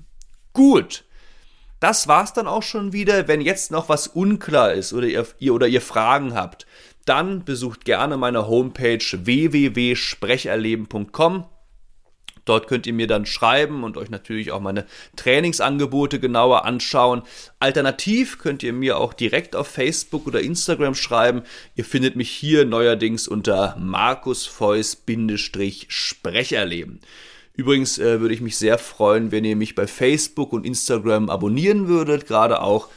Gut. 0.51 1.06
Das 1.80 2.10
war's 2.10 2.34
dann 2.34 2.47
auch 2.47 2.63
schon 2.63 2.91
wieder. 2.91 3.30
Wenn 3.30 3.39
jetzt 3.39 3.71
noch 3.71 3.88
was 3.88 4.08
unklar 4.08 4.73
ist 4.73 4.91
oder 4.91 5.08
ihr, 5.08 5.25
ihr, 5.39 5.54
oder 5.54 5.67
ihr 5.67 5.82
Fragen 5.82 6.36
habt, 6.36 6.67
dann 7.06 7.46
besucht 7.46 7.86
gerne 7.86 8.18
meine 8.18 8.48
Homepage 8.48 9.00
www.sprecherleben.com. 9.00 11.46
Dort 12.46 12.68
könnt 12.68 12.88
ihr 12.88 12.94
mir 12.94 13.08
dann 13.08 13.26
schreiben 13.26 13.84
und 13.84 13.98
euch 13.98 14.10
natürlich 14.10 14.52
auch 14.52 14.62
meine 14.62 14.86
Trainingsangebote 15.16 16.20
genauer 16.20 16.66
anschauen. 16.66 17.22
Alternativ 17.60 18.40
könnt 18.40 18.64
ihr 18.64 18.74
mir 18.74 18.98
auch 18.98 19.14
direkt 19.14 19.56
auf 19.56 19.68
Facebook 19.68 20.26
oder 20.26 20.42
Instagram 20.42 20.96
schreiben. 20.96 21.44
Ihr 21.76 21.86
findet 21.86 22.16
mich 22.16 22.32
hier 22.32 22.66
neuerdings 22.66 23.28
unter 23.28 23.76
Markus 23.80 24.48
Feuss-Sprecherleben. 24.48 27.00
Übrigens 27.54 28.00
äh, 28.00 28.22
würde 28.22 28.34
ich 28.34 28.40
mich 28.42 28.58
sehr 28.58 28.80
freuen, 28.80 29.32
wenn 29.32 29.46
ihr 29.46 29.56
mich 29.56 29.76
bei 29.76 29.86
Facebook 29.86 30.52
und 30.52 30.66
Instagram 30.66 31.30
abonnieren 31.30 31.88
würdet, 31.88 32.26
gerade 32.26 32.60
auch 32.62 32.88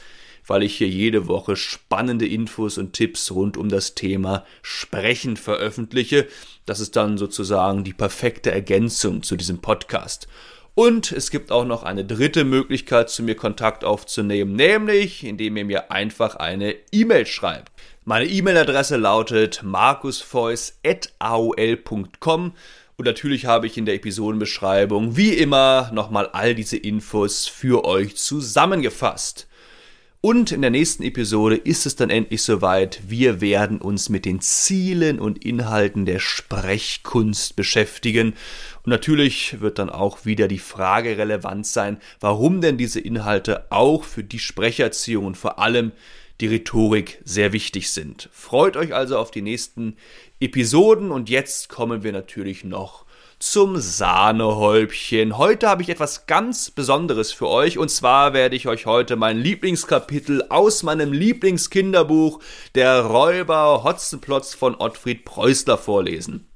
weil 0.47 0.63
ich 0.63 0.77
hier 0.77 0.87
jede 0.87 1.27
Woche 1.27 1.55
spannende 1.55 2.27
Infos 2.27 2.77
und 2.77 2.93
Tipps 2.93 3.31
rund 3.31 3.57
um 3.57 3.69
das 3.69 3.95
Thema 3.95 4.45
Sprechen 4.61 5.37
veröffentliche. 5.37 6.27
Das 6.65 6.79
ist 6.79 6.95
dann 6.95 7.17
sozusagen 7.17 7.83
die 7.83 7.93
perfekte 7.93 8.51
Ergänzung 8.51 9.23
zu 9.23 9.35
diesem 9.35 9.59
Podcast. 9.59 10.27
Und 10.75 11.11
es 11.13 11.31
gibt 11.31 11.51
auch 11.51 11.65
noch 11.65 11.83
eine 11.83 12.03
dritte 12.03 12.43
Möglichkeit, 12.43 13.09
zu 13.09 13.23
mir 13.23 13.35
Kontakt 13.35 13.85
aufzunehmen, 13.85 14.55
nämlich 14.55 15.23
indem 15.23 15.55
ihr 15.55 15.65
mir 15.65 15.91
einfach 15.91 16.35
eine 16.35 16.75
E-Mail 16.91 17.25
schreibt. 17.25 17.71
Meine 18.03 18.25
E-Mail-Adresse 18.25 18.97
lautet 18.97 19.61
markusfeuss.aol.com 19.63 22.53
und 22.97 23.05
natürlich 23.05 23.45
habe 23.45 23.67
ich 23.67 23.77
in 23.77 23.85
der 23.85 23.95
Episodenbeschreibung 23.95 25.15
wie 25.17 25.33
immer 25.33 25.89
nochmal 25.93 26.29
all 26.33 26.55
diese 26.55 26.77
Infos 26.77 27.47
für 27.47 27.85
euch 27.85 28.17
zusammengefasst. 28.17 29.47
Und 30.25 30.51
in 30.51 30.63
der 30.63 30.71
nächsten 30.71 31.03
Episode 31.03 31.55
ist 31.55 31.85
es 31.85 31.97
dann 31.97 32.09
endlich 32.09 32.41
soweit. 32.41 32.99
Wir 33.07 33.41
werden 33.41 33.79
uns 33.79 34.09
mit 34.09 34.25
den 34.25 34.41
Zielen 34.41 35.19
und 35.19 35.45
Inhalten 35.45 36.07
der 36.07 36.17
Sprechkunst 36.17 37.55
beschäftigen. 37.55 38.33
Und 38.81 38.87
natürlich 38.89 39.61
wird 39.61 39.77
dann 39.77 39.91
auch 39.91 40.25
wieder 40.25 40.47
die 40.47 40.57
Frage 40.57 41.19
relevant 41.19 41.67
sein, 41.67 41.99
warum 42.19 42.59
denn 42.59 42.75
diese 42.75 42.99
Inhalte 42.99 43.71
auch 43.71 44.03
für 44.03 44.23
die 44.23 44.39
Sprecherziehung 44.39 45.27
und 45.27 45.37
vor 45.37 45.59
allem 45.59 45.91
die 46.41 46.47
Rhetorik 46.47 47.21
sehr 47.23 47.53
wichtig 47.53 47.91
sind. 47.91 48.27
Freut 48.33 48.77
euch 48.77 48.95
also 48.95 49.19
auf 49.19 49.29
die 49.29 49.43
nächsten 49.43 49.95
Episoden 50.39 51.11
und 51.11 51.29
jetzt 51.29 51.69
kommen 51.69 52.01
wir 52.01 52.11
natürlich 52.11 52.63
noch 52.63 53.04
zum 53.51 53.79
Sahnehäubchen. 53.79 55.37
Heute 55.37 55.69
habe 55.69 55.83
ich 55.83 55.89
etwas 55.89 56.25
ganz 56.25 56.71
Besonderes 56.71 57.31
für 57.31 57.47
euch 57.47 57.77
und 57.77 57.89
zwar 57.89 58.33
werde 58.33 58.55
ich 58.55 58.67
euch 58.67 58.87
heute 58.87 59.15
mein 59.17 59.37
Lieblingskapitel 59.37 60.45
aus 60.49 60.81
meinem 60.81 61.13
Lieblingskinderbuch 61.13 62.39
Der 62.73 63.01
Räuber 63.01 63.83
Hotzenplotz 63.83 64.55
von 64.55 64.73
Ottfried 64.75 65.25
Preußler 65.25 65.77
vorlesen. 65.77 66.47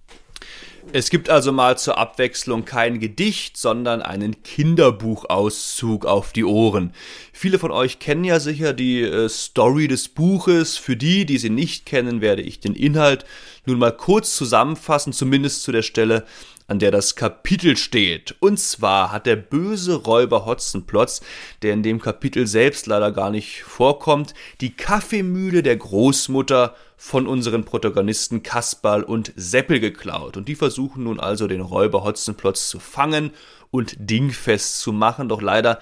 Es 0.92 1.12
gibt 1.12 1.30
also 1.30 1.52
mal 1.52 1.78
zur 1.78 2.00
Abwechslung 2.00 2.66
kein 2.66 3.00
Gedicht, 3.00 3.58
sondern 3.58 4.02
einen 4.02 4.42
Kinderbuchauszug 4.42 6.08
auf 6.08 6.34
die 6.34 6.44
Ohren. 6.44 6.94
Viele 7.32 7.60
von 7.60 7.70
euch 7.70 8.00
kennen 8.00 8.24
ja 8.24 8.40
sicher 8.40 8.74
die 8.74 9.04
äh, 9.04 9.30
Story 9.30 9.88
des 9.88 10.10
Buches. 10.10 10.78
Für 10.78 10.98
die, 10.98 11.28
die 11.28 11.38
sie 11.38 11.52
nicht 11.52 11.86
kennen, 11.86 12.22
werde 12.22 12.42
ich 12.42 12.60
den 12.60 12.74
Inhalt 12.74 13.26
nun 13.68 13.78
mal 13.78 13.96
kurz 13.96 14.36
zusammenfassen, 14.36 15.14
zumindest 15.14 15.62
zu 15.62 15.72
der 15.72 15.84
Stelle, 15.84 16.26
an 16.70 16.80
der 16.80 16.92
das 16.92 17.16
Kapitel 17.16 17.76
steht. 17.76 18.36
Und 18.40 18.60
zwar 18.60 19.12
hat 19.12 19.26
der 19.26 19.36
böse 19.36 19.96
Räuber 19.96 20.46
Hotzenplotz, 20.46 21.22
der 21.62 21.74
in 21.74 21.84
dem 21.84 22.00
Kapitel 22.00 22.48
selbst 22.48 22.88
leider 22.88 23.12
gar 23.12 23.32
nicht 23.32 23.64
vorkommt, 23.64 24.34
die 24.62 24.76
Kaffeemühle 24.76 25.64
der 25.64 25.78
Großmutter 25.78 26.76
von 26.96 27.28
unseren 27.28 27.64
Protagonisten 27.64 28.44
Kasperl 28.44 29.04
und 29.04 29.34
Seppel 29.36 29.80
geklaut. 29.80 30.38
Und 30.38 30.48
die 30.48 30.56
versuchen 30.56 31.04
nun 31.04 31.20
also 31.20 31.48
den 31.48 31.62
Räuber 31.62 32.04
Hotzenplotz 32.04 32.70
zu 32.70 32.80
fangen 32.80 33.32
und 33.72 33.96
dingfest 33.98 34.80
zu 34.80 34.92
machen. 34.92 35.30
Doch 35.30 35.42
leider 35.42 35.80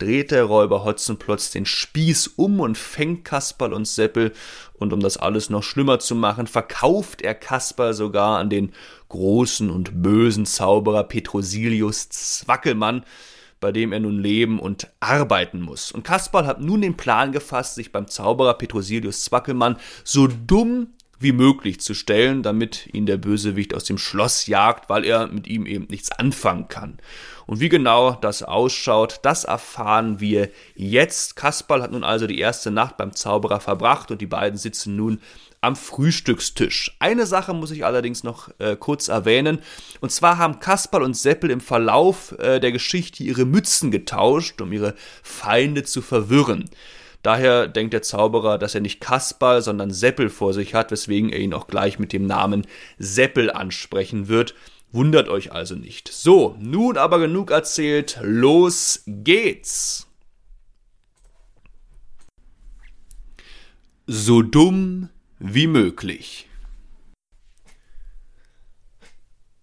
dreht 0.00 0.30
der 0.30 0.44
Räuber 0.44 0.84
Hotzenplotz 0.84 1.50
den 1.50 1.66
Spieß 1.66 2.28
um 2.36 2.60
und 2.60 2.76
fängt 2.76 3.24
Kasperl 3.24 3.72
und 3.72 3.86
Seppel. 3.86 4.32
Und 4.74 4.92
um 4.92 5.00
das 5.00 5.16
alles 5.16 5.50
noch 5.50 5.62
schlimmer 5.62 5.98
zu 5.98 6.14
machen, 6.14 6.46
verkauft 6.46 7.22
er 7.22 7.34
Kasperl 7.34 7.94
sogar 7.94 8.38
an 8.38 8.50
den 8.50 8.72
großen 9.08 9.70
und 9.70 10.02
bösen 10.02 10.46
Zauberer 10.46 11.04
Petrosilius 11.04 12.08
Zwackelmann, 12.08 13.04
bei 13.60 13.72
dem 13.72 13.92
er 13.92 14.00
nun 14.00 14.18
leben 14.18 14.58
und 14.58 14.88
arbeiten 15.00 15.60
muss. 15.60 15.92
Und 15.92 16.04
Kasperl 16.04 16.46
hat 16.46 16.60
nun 16.60 16.80
den 16.80 16.96
Plan 16.96 17.32
gefasst, 17.32 17.74
sich 17.74 17.92
beim 17.92 18.08
Zauberer 18.08 18.54
Petrosilius 18.54 19.24
Zwackelmann 19.24 19.76
so 20.02 20.26
dumm 20.26 20.88
wie 21.20 21.32
möglich 21.32 21.80
zu 21.80 21.92
stellen, 21.92 22.42
damit 22.42 22.88
ihn 22.94 23.04
der 23.04 23.18
Bösewicht 23.18 23.74
aus 23.74 23.84
dem 23.84 23.98
Schloss 23.98 24.46
jagt, 24.46 24.88
weil 24.88 25.04
er 25.04 25.26
mit 25.26 25.46
ihm 25.46 25.66
eben 25.66 25.86
nichts 25.90 26.10
anfangen 26.10 26.68
kann. 26.68 26.98
Und 27.46 27.60
wie 27.60 27.68
genau 27.68 28.12
das 28.12 28.42
ausschaut, 28.42 29.20
das 29.22 29.44
erfahren 29.44 30.18
wir 30.18 30.48
jetzt. 30.74 31.36
Kasperl 31.36 31.82
hat 31.82 31.92
nun 31.92 32.04
also 32.04 32.26
die 32.26 32.38
erste 32.38 32.70
Nacht 32.70 32.96
beim 32.96 33.14
Zauberer 33.14 33.60
verbracht 33.60 34.10
und 34.10 34.22
die 34.22 34.26
beiden 34.26 34.58
sitzen 34.58 34.96
nun 34.96 35.20
am 35.60 35.76
Frühstückstisch. 35.76 36.96
Eine 37.00 37.26
Sache 37.26 37.52
muss 37.52 37.70
ich 37.70 37.84
allerdings 37.84 38.24
noch 38.24 38.48
äh, 38.58 38.76
kurz 38.76 39.08
erwähnen. 39.08 39.58
Und 40.00 40.10
zwar 40.10 40.38
haben 40.38 40.58
Kasperl 40.60 41.02
und 41.02 41.16
Seppel 41.16 41.50
im 41.50 41.60
Verlauf 41.60 42.32
äh, 42.38 42.60
der 42.60 42.72
Geschichte 42.72 43.22
ihre 43.22 43.44
Mützen 43.44 43.90
getauscht, 43.90 44.62
um 44.62 44.72
ihre 44.72 44.94
Feinde 45.22 45.82
zu 45.82 46.00
verwirren. 46.00 46.70
Daher 47.22 47.68
denkt 47.68 47.92
der 47.92 48.02
Zauberer, 48.02 48.58
dass 48.58 48.74
er 48.74 48.80
nicht 48.80 49.00
Kasperl, 49.00 49.60
sondern 49.60 49.90
Seppel 49.90 50.30
vor 50.30 50.54
sich 50.54 50.74
hat, 50.74 50.90
weswegen 50.90 51.30
er 51.30 51.40
ihn 51.40 51.52
auch 51.52 51.66
gleich 51.66 51.98
mit 51.98 52.12
dem 52.12 52.26
Namen 52.26 52.66
Seppel 52.98 53.50
ansprechen 53.50 54.28
wird. 54.28 54.54
Wundert 54.92 55.28
euch 55.28 55.52
also 55.52 55.74
nicht. 55.74 56.08
So, 56.08 56.56
nun 56.58 56.96
aber 56.96 57.18
genug 57.18 57.50
erzählt, 57.50 58.18
los 58.22 59.02
geht's. 59.06 60.08
So 64.06 64.42
dumm 64.42 65.10
wie 65.38 65.66
möglich. 65.66 66.48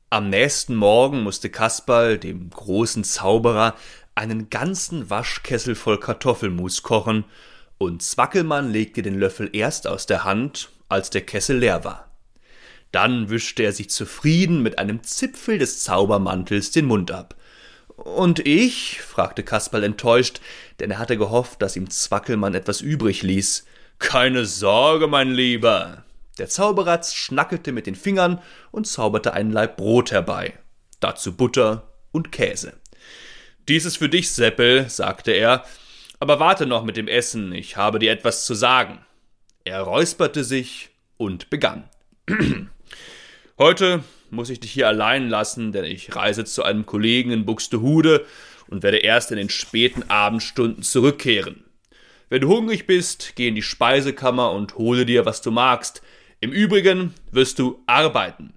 Am 0.10 0.30
nächsten 0.30 0.76
Morgen 0.76 1.22
musste 1.24 1.50
Kasperl, 1.50 2.18
dem 2.18 2.50
großen 2.50 3.04
Zauberer, 3.04 3.76
einen 4.18 4.50
ganzen 4.50 5.10
Waschkessel 5.10 5.76
voll 5.76 6.00
Kartoffelmus 6.00 6.84
kochen, 6.84 7.26
und 7.78 8.02
Zwackelmann 8.02 8.72
legte 8.72 9.04
den 9.04 9.20
Löffel 9.20 9.50
erst 9.54 9.88
aus 9.88 10.08
der 10.08 10.24
Hand, 10.24 10.70
als 10.90 11.12
der 11.12 11.22
Kessel 11.22 11.60
leer 11.60 11.84
war. 11.84 12.12
Dann 12.92 13.30
wischte 13.30 13.64
er 13.64 13.74
sich 13.74 13.90
zufrieden 13.90 14.64
mit 14.64 14.80
einem 14.80 15.04
Zipfel 15.04 15.60
des 15.60 15.84
Zaubermantels 15.84 16.72
den 16.72 16.86
Mund 16.86 17.12
ab. 17.12 17.36
Und 17.96 18.40
ich? 18.40 19.02
fragte 19.02 19.44
Kasperl 19.44 19.84
enttäuscht, 19.84 20.42
denn 20.80 20.92
er 20.92 21.00
hatte 21.00 21.18
gehofft, 21.18 21.62
dass 21.62 21.76
ihm 21.76 21.90
Zwackelmann 21.90 22.56
etwas 22.56 22.82
übrig 22.82 23.24
ließ. 23.24 23.66
Keine 24.00 24.46
Sorge, 24.46 25.08
mein 25.08 25.32
Lieber. 25.32 26.06
Der 26.38 26.48
Zauberer 26.48 27.02
schnackelte 27.04 27.72
mit 27.72 27.88
den 27.88 27.96
Fingern 27.96 28.40
und 28.72 28.88
zauberte 28.88 29.34
einen 29.34 29.52
Laib 29.52 29.78
Brot 29.78 30.12
herbei. 30.12 30.54
Dazu 31.00 31.36
Butter 31.36 31.92
und 32.12 32.32
Käse. 32.32 32.74
Dies 33.68 33.84
ist 33.84 33.98
für 33.98 34.08
dich, 34.08 34.32
Seppel, 34.32 34.90
sagte 34.90 35.32
er, 35.32 35.66
aber 36.22 36.40
warte 36.40 36.66
noch 36.66 36.86
mit 36.86 36.96
dem 36.96 37.10
Essen, 37.10 37.52
ich 37.52 37.76
habe 37.76 38.00
dir 38.00 38.12
etwas 38.12 38.46
zu 38.46 38.54
sagen. 38.54 39.00
Er 39.66 39.82
räusperte 39.82 40.46
sich 40.46 40.90
und 41.18 41.50
begann. 41.50 41.90
Heute 43.58 44.06
muss 44.30 44.50
ich 44.50 44.62
dich 44.62 44.72
hier 44.72 44.88
allein 44.88 45.28
lassen, 45.28 45.74
denn 45.74 45.84
ich 45.84 46.16
reise 46.16 46.46
zu 46.46 46.64
einem 46.64 46.86
Kollegen 46.86 47.32
in 47.32 47.46
Buxtehude 47.46 48.26
und 48.70 48.84
werde 48.84 49.00
erst 49.00 49.32
in 49.32 49.38
den 49.38 49.50
späten 49.50 50.10
Abendstunden 50.10 50.82
zurückkehren. 50.82 51.66
Wenn 52.30 52.42
du 52.42 52.48
hungrig 52.48 52.88
bist, 52.88 53.34
geh 53.36 53.50
in 53.50 53.56
die 53.56 53.62
Speisekammer 53.62 54.52
und 54.52 54.76
hole 54.76 55.06
dir, 55.06 55.26
was 55.26 55.42
du 55.42 55.52
magst. 55.52 56.02
Im 56.40 56.54
Übrigen 56.54 57.14
wirst 57.32 57.60
du 57.60 57.84
arbeiten. 57.86 58.54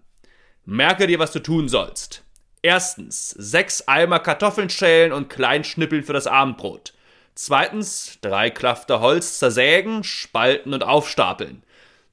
Merke 0.64 1.08
dir, 1.08 1.18
was 1.18 1.32
du 1.32 1.40
tun 1.40 1.68
sollst. 1.68 2.22
Erstens, 2.62 3.30
sechs 3.30 3.88
Eimer 3.88 4.18
Kartoffeln 4.18 4.68
schälen 4.68 5.12
und 5.12 5.30
klein 5.30 5.64
schnippeln 5.64 6.02
für 6.02 6.12
das 6.12 6.26
Abendbrot. 6.26 6.92
Zweitens, 7.34 8.18
drei 8.20 8.50
Klafter 8.50 9.00
Holz 9.00 9.38
zersägen, 9.38 10.04
spalten 10.04 10.74
und 10.74 10.82
aufstapeln. 10.82 11.62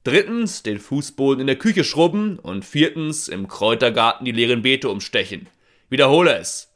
Drittens, 0.04 0.62
den 0.62 0.78
Fußboden 0.78 1.42
in 1.42 1.46
der 1.46 1.56
Küche 1.56 1.84
schrubben. 1.84 2.38
Und 2.38 2.64
viertens, 2.64 3.28
im 3.28 3.46
Kräutergarten 3.46 4.24
die 4.24 4.32
leeren 4.32 4.62
Beete 4.62 4.88
umstechen. 4.88 5.48
Wiederhole 5.90 6.38
es. 6.38 6.72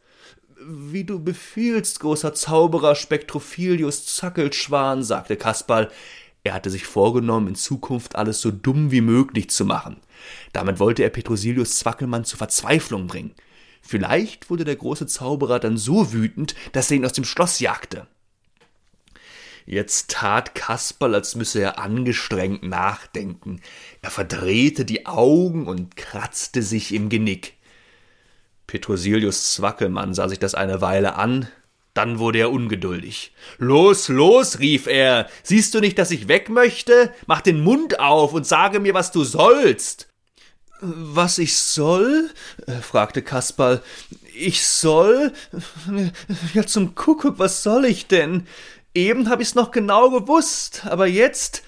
Wie 0.61 1.05
du 1.05 1.19
befiehlst, 1.19 2.01
großer 2.01 2.35
Zauberer 2.35 2.95
Spektrophilius 2.95 4.05
Zackelschwan, 4.05 5.03
sagte 5.03 5.37
Kasperl. 5.37 5.91
Er 6.45 6.53
hatte 6.53 6.69
sich 6.69 6.85
vorgenommen, 6.85 7.49
in 7.49 7.55
Zukunft 7.55 8.17
alles 8.17 8.43
so 8.43 8.51
dumm 8.51 8.91
wie 8.91 9.01
möglich 9.01 9.49
zu 9.49 9.65
machen. 9.65 9.97
Damit 10.53 10.79
wollte 10.79 11.03
er 11.03 11.11
Petrosilius 11.11 11.79
Zwackelmann 11.79 12.25
zur 12.25 12.37
Verzweiflung 12.37 13.07
bringen. 13.07 13.35
Vielleicht 13.83 14.49
wurde 14.49 14.65
der 14.65 14.77
große 14.77 15.07
Zauberer 15.07 15.59
dann 15.59 15.77
so 15.77 16.13
wütend, 16.13 16.55
dass 16.73 16.91
er 16.91 16.97
ihn 16.97 17.05
aus 17.05 17.13
dem 17.13 17.25
Schloss 17.25 17.59
jagte. 17.61 18.07
Jetzt 19.67 20.11
tat 20.11 20.55
Kasperl, 20.55 21.15
als 21.15 21.35
müsse 21.35 21.61
er 21.61 21.79
angestrengt 21.79 22.63
nachdenken. 22.63 23.61
Er 24.01 24.11
verdrehte 24.11 24.85
die 24.85 25.07
Augen 25.07 25.67
und 25.67 25.97
kratzte 25.97 26.63
sich 26.63 26.95
im 26.95 27.09
Genick. 27.09 27.55
Petrosilius 28.67 29.53
Zwackelmann 29.55 30.15
sah 30.15 30.29
sich 30.29 30.39
das 30.39 30.55
eine 30.55 30.81
Weile 30.81 31.17
an, 31.17 31.49
dann 31.95 32.19
wurde 32.19 32.39
er 32.39 32.51
ungeduldig. 32.51 33.35
Los, 33.59 34.09
los, 34.09 34.61
rief 34.61 34.87
er. 34.87 35.29
Siehst 35.43 35.75
du 35.75 35.81
nicht, 35.81 35.99
dass 35.99 36.11
ich 36.11 36.27
weg 36.27 36.49
möchte? 36.49 37.13
Mach 37.27 37.43
den 37.43 37.63
Mund 37.63 38.01
auf 38.01 38.33
und 38.33 38.47
sage 38.47 38.81
mir, 38.81 38.95
was 38.95 39.13
du 39.13 39.25
sollst. 39.25 40.09
Was 40.85 41.39
ich 41.39 41.57
soll? 41.57 42.31
Äh, 42.67 42.81
fragte 42.81 43.23
Kasperl. 43.23 43.83
Ich 44.35 44.67
soll? 44.67 45.33
Ja, 46.55 46.67
zum 46.67 46.97
Kuckuck, 46.97 47.39
was 47.39 47.63
soll 47.63 47.85
ich 47.85 48.09
denn? 48.09 48.49
Eben 48.93 49.31
hab 49.31 49.41
ich's 49.41 49.55
noch 49.55 49.71
genau 49.71 50.11
gewusst, 50.11 50.85
aber 50.85 51.07
jetzt. 51.07 51.63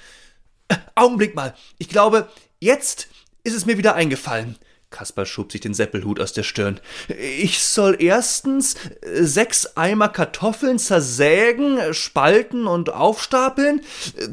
Äh, 0.66 0.76
Augenblick 0.96 1.36
mal. 1.36 1.54
Ich 1.78 1.88
glaube, 1.88 2.28
jetzt 2.58 3.06
ist 3.44 3.54
es 3.54 3.66
mir 3.66 3.78
wieder 3.78 3.94
eingefallen. 3.94 4.56
Kasper 4.94 5.26
schob 5.26 5.50
sich 5.50 5.60
den 5.60 5.74
Seppelhut 5.74 6.20
aus 6.20 6.32
der 6.32 6.44
Stirn. 6.44 6.78
Ich 7.18 7.64
soll 7.64 7.96
erstens 7.98 8.76
äh, 9.00 9.24
sechs 9.24 9.76
Eimer 9.76 10.08
Kartoffeln 10.08 10.78
zersägen, 10.78 11.92
spalten 11.92 12.68
und 12.68 12.90
aufstapeln, 12.90 13.80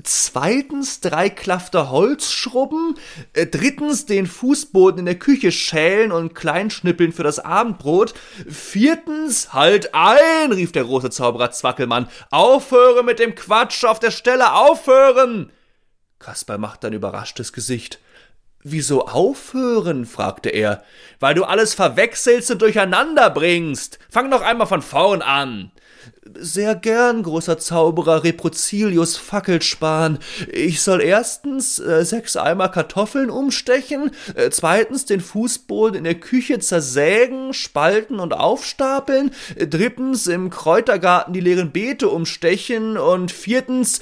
zweitens 0.04 1.02
drei 1.02 1.32
Klafter 1.32 1.89
Holz 1.89 2.32
schrubben, 2.32 2.95
äh, 3.34 3.47
drittens 3.47 4.06
den 4.06 4.28
Fußboden 4.28 5.00
in 5.00 5.06
der 5.06 5.17
Küche 5.17 5.52
schälen 5.52 6.12
und 6.12 6.36
kleinschnippeln 6.36 7.12
für 7.12 7.24
das 7.24 7.39
Abendbrot, 7.39 8.13
viertens 8.47 9.54
halt 9.54 9.95
ein, 9.95 10.52
rief 10.52 10.71
der 10.71 10.84
große 10.84 11.10
Zauberer 11.10 11.50
Zwackelmann, 11.50 12.08
aufhören 12.30 13.08
mit 13.08 13.17
dem 13.17 13.34
Quatsch 13.34 13.84
auf 13.84 14.00
der 14.00 14.12
Stelle, 14.12 14.54
aufhören! 14.54 15.52
Kasper 16.19 16.60
machte 16.60 16.86
ein 16.86 16.93
überraschtes 16.93 17.52
Gesicht. 17.52 18.00
Wieso 18.63 19.08
aufhören? 19.08 20.06
fragte 20.06 20.50
er. 20.50 20.84
Weil 21.19 21.34
du 21.34 21.43
alles 21.43 21.74
verwechselst 21.74 22.52
und 22.52 22.62
durcheinander 22.62 23.30
bringst. 23.30 24.00
Fang 24.10 24.30
noch 24.30 24.41
einmal 24.41 24.67
von 24.67 24.82
vorn 24.82 25.21
an. 25.21 25.71
Sehr 26.36 26.76
gern, 26.76 27.24
großer 27.24 27.58
Zauberer 27.58 28.24
Reprozilius 28.24 29.17
Fackelspan. 29.17 30.19
Ich 30.52 30.82
soll 30.82 31.02
erstens 31.02 31.80
äh, 31.80 32.06
sechs 32.06 32.38
Eimer 32.38 32.69
Kartoffeln 32.69 33.30
umstechen, 33.30 34.12
äh, 34.36 34.50
zweitens 34.52 35.06
den 35.06 35.19
Fußboden 35.19 35.97
in 35.97 36.04
der 36.04 36.15
Küche 36.15 36.60
zersägen, 36.60 37.54
spalten 37.54 38.19
und 38.19 38.34
aufstapeln, 38.34 39.32
äh, 39.56 39.67
drittens 39.67 40.28
im 40.28 40.52
Kräutergarten 40.52 41.34
die 41.34 41.39
leeren 41.39 41.71
Beete 41.71 42.08
umstechen 42.10 42.97
und 42.97 43.32
viertens 43.32 44.00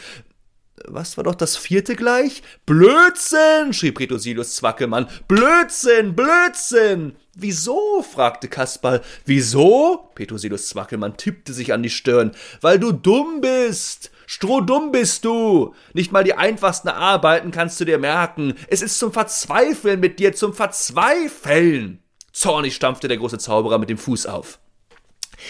was 0.92 1.18
war 1.18 1.24
doch 1.24 1.36
das 1.36 1.58
vierte 1.58 1.96
gleich? 1.96 2.42
Blödsinn, 2.66 3.74
schrie 3.74 3.92
Petrosilius 3.92 4.56
Zwackelmann. 4.56 5.08
Blödsinn, 5.28 6.16
Blödsinn! 6.16 7.16
Wieso? 7.36 8.04
fragte 8.04 8.48
Kasperl. 8.48 9.02
Wieso? 9.26 10.10
Petrosilius 10.16 10.68
Zwackelmann 10.70 11.18
tippte 11.18 11.54
sich 11.54 11.74
an 11.74 11.84
die 11.84 11.90
Stirn. 11.90 12.32
Weil 12.62 12.80
du 12.80 12.92
dumm 12.92 13.42
bist! 13.42 14.12
Strohdumm 14.26 14.92
bist 14.92 15.26
du! 15.26 15.74
Nicht 15.94 16.12
mal 16.12 16.24
die 16.24 16.36
einfachsten 16.36 16.90
Arbeiten 16.90 17.52
kannst 17.52 17.80
du 17.80 17.86
dir 17.86 17.98
merken. 17.98 18.54
Es 18.68 18.82
ist 18.82 19.00
zum 19.00 19.12
Verzweifeln 19.12 20.00
mit 20.00 20.20
dir, 20.20 20.34
zum 20.34 20.54
Verzweifeln! 20.54 22.04
Zornig 22.32 22.76
stampfte 22.76 23.08
der 23.08 23.18
große 23.18 23.38
Zauberer 23.38 23.78
mit 23.80 23.90
dem 23.90 23.98
Fuß 23.98 24.26
auf. 24.26 24.60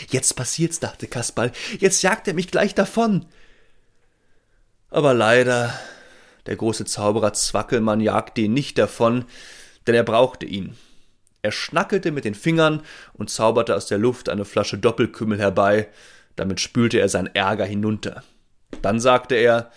Jetzt 0.10 0.36
passiert's, 0.36 0.80
dachte 0.80 1.08
Kasperl. 1.08 1.52
Jetzt 1.80 2.02
jagt 2.04 2.28
er 2.28 2.34
mich 2.34 2.52
gleich 2.52 2.76
davon. 2.76 3.26
Aber 4.90 5.14
leider, 5.14 5.74
der 6.46 6.56
große 6.56 6.86
Zauberer 6.86 7.34
Zwackelmann 7.34 8.02
jagte 8.02 8.42
ihn 8.42 8.54
nicht 8.54 8.78
davon, 8.78 9.26
denn 9.88 9.96
er 9.96 10.04
brauchte 10.04 10.46
ihn. 10.46 10.76
Er 11.42 11.52
schnackelte 11.52 12.12
mit 12.12 12.26
den 12.26 12.36
Fingern 12.36 12.82
und 13.14 13.30
zauberte 13.30 13.76
aus 13.76 13.86
der 13.86 13.98
Luft 13.98 14.30
eine 14.30 14.46
Flasche 14.46 14.78
Doppelkümmel 14.78 15.40
herbei, 15.40 15.88
damit 16.36 16.60
spülte 16.60 17.00
er 17.00 17.10
sein 17.10 17.28
Ärger 17.34 17.66
hinunter. 17.66 18.24
Dann 18.82 19.00
sagte 19.00 19.36
er, 19.36 19.72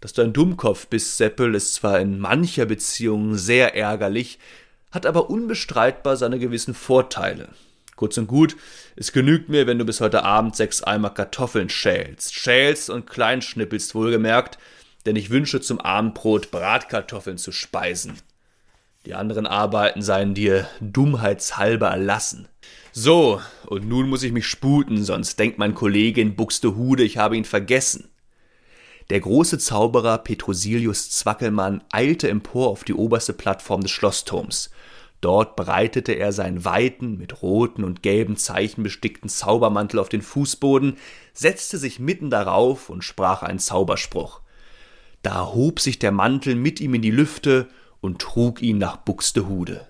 dass 0.00 0.12
du 0.12 0.22
ein 0.22 0.32
Dummkopf 0.32 0.88
bist, 0.88 1.16
Seppel, 1.16 1.54
ist 1.54 1.74
zwar 1.74 1.98
in 1.98 2.18
mancher 2.18 2.66
Beziehung 2.66 3.36
sehr 3.36 3.74
ärgerlich, 3.74 4.38
hat 4.92 5.06
aber 5.06 5.30
unbestreitbar 5.30 6.16
seine 6.16 6.38
gewissen 6.38 6.74
Vorteile. 6.74 7.48
Kurz 7.96 8.18
und 8.18 8.26
gut, 8.26 8.56
es 8.96 9.12
genügt 9.12 9.48
mir, 9.48 9.66
wenn 9.66 9.78
du 9.78 9.84
bis 9.84 10.00
heute 10.00 10.24
Abend 10.24 10.56
sechs 10.56 10.82
Eimer 10.82 11.10
Kartoffeln 11.10 11.68
schälst. 11.68 12.34
Schälst 12.34 12.90
und 12.90 13.08
kleinschnippelst 13.08 13.94
wohlgemerkt, 13.94 14.58
denn 15.06 15.16
ich 15.16 15.30
wünsche 15.30 15.60
zum 15.60 15.80
Abendbrot 15.80 16.50
Bratkartoffeln 16.50 17.38
zu 17.38 17.52
speisen. 17.52 18.14
Die 19.06 19.14
anderen 19.14 19.46
Arbeiten 19.46 20.00
seien 20.00 20.34
dir 20.34 20.66
dummheitshalber 20.80 21.88
erlassen. 21.88 22.48
So, 22.92 23.40
und 23.66 23.86
nun 23.86 24.08
muss 24.08 24.22
ich 24.22 24.32
mich 24.32 24.46
sputen, 24.46 25.04
sonst 25.04 25.38
denkt 25.38 25.58
mein 25.58 25.74
Kollege 25.74 26.20
in 26.20 26.36
Buxtehude, 26.36 27.02
ich 27.02 27.18
habe 27.18 27.36
ihn 27.36 27.44
vergessen. 27.44 28.08
Der 29.10 29.20
große 29.20 29.58
Zauberer 29.58 30.18
Petrosilius 30.18 31.10
Zwackelmann 31.10 31.84
eilte 31.92 32.28
empor 32.30 32.68
auf 32.68 32.84
die 32.84 32.94
oberste 32.94 33.34
Plattform 33.34 33.82
des 33.82 33.90
Schlossturms. 33.90 34.70
Dort 35.24 35.56
breitete 35.56 36.12
er 36.12 36.32
seinen 36.32 36.66
weiten, 36.66 37.16
mit 37.16 37.40
roten 37.40 37.82
und 37.82 38.02
gelben 38.02 38.36
Zeichen 38.36 38.82
bestickten 38.82 39.30
Zaubermantel 39.30 39.98
auf 39.98 40.10
den 40.10 40.20
Fußboden, 40.20 40.98
setzte 41.32 41.78
sich 41.78 41.98
mitten 41.98 42.28
darauf 42.28 42.90
und 42.90 43.04
sprach 43.04 43.42
einen 43.42 43.58
Zauberspruch. 43.58 44.42
Da 45.22 45.46
hob 45.46 45.80
sich 45.80 45.98
der 45.98 46.12
Mantel 46.12 46.56
mit 46.56 46.78
ihm 46.78 46.92
in 46.92 47.00
die 47.00 47.10
Lüfte 47.10 47.70
und 48.02 48.20
trug 48.20 48.60
ihn 48.60 48.76
nach 48.76 48.98
Buxtehude. 48.98 49.86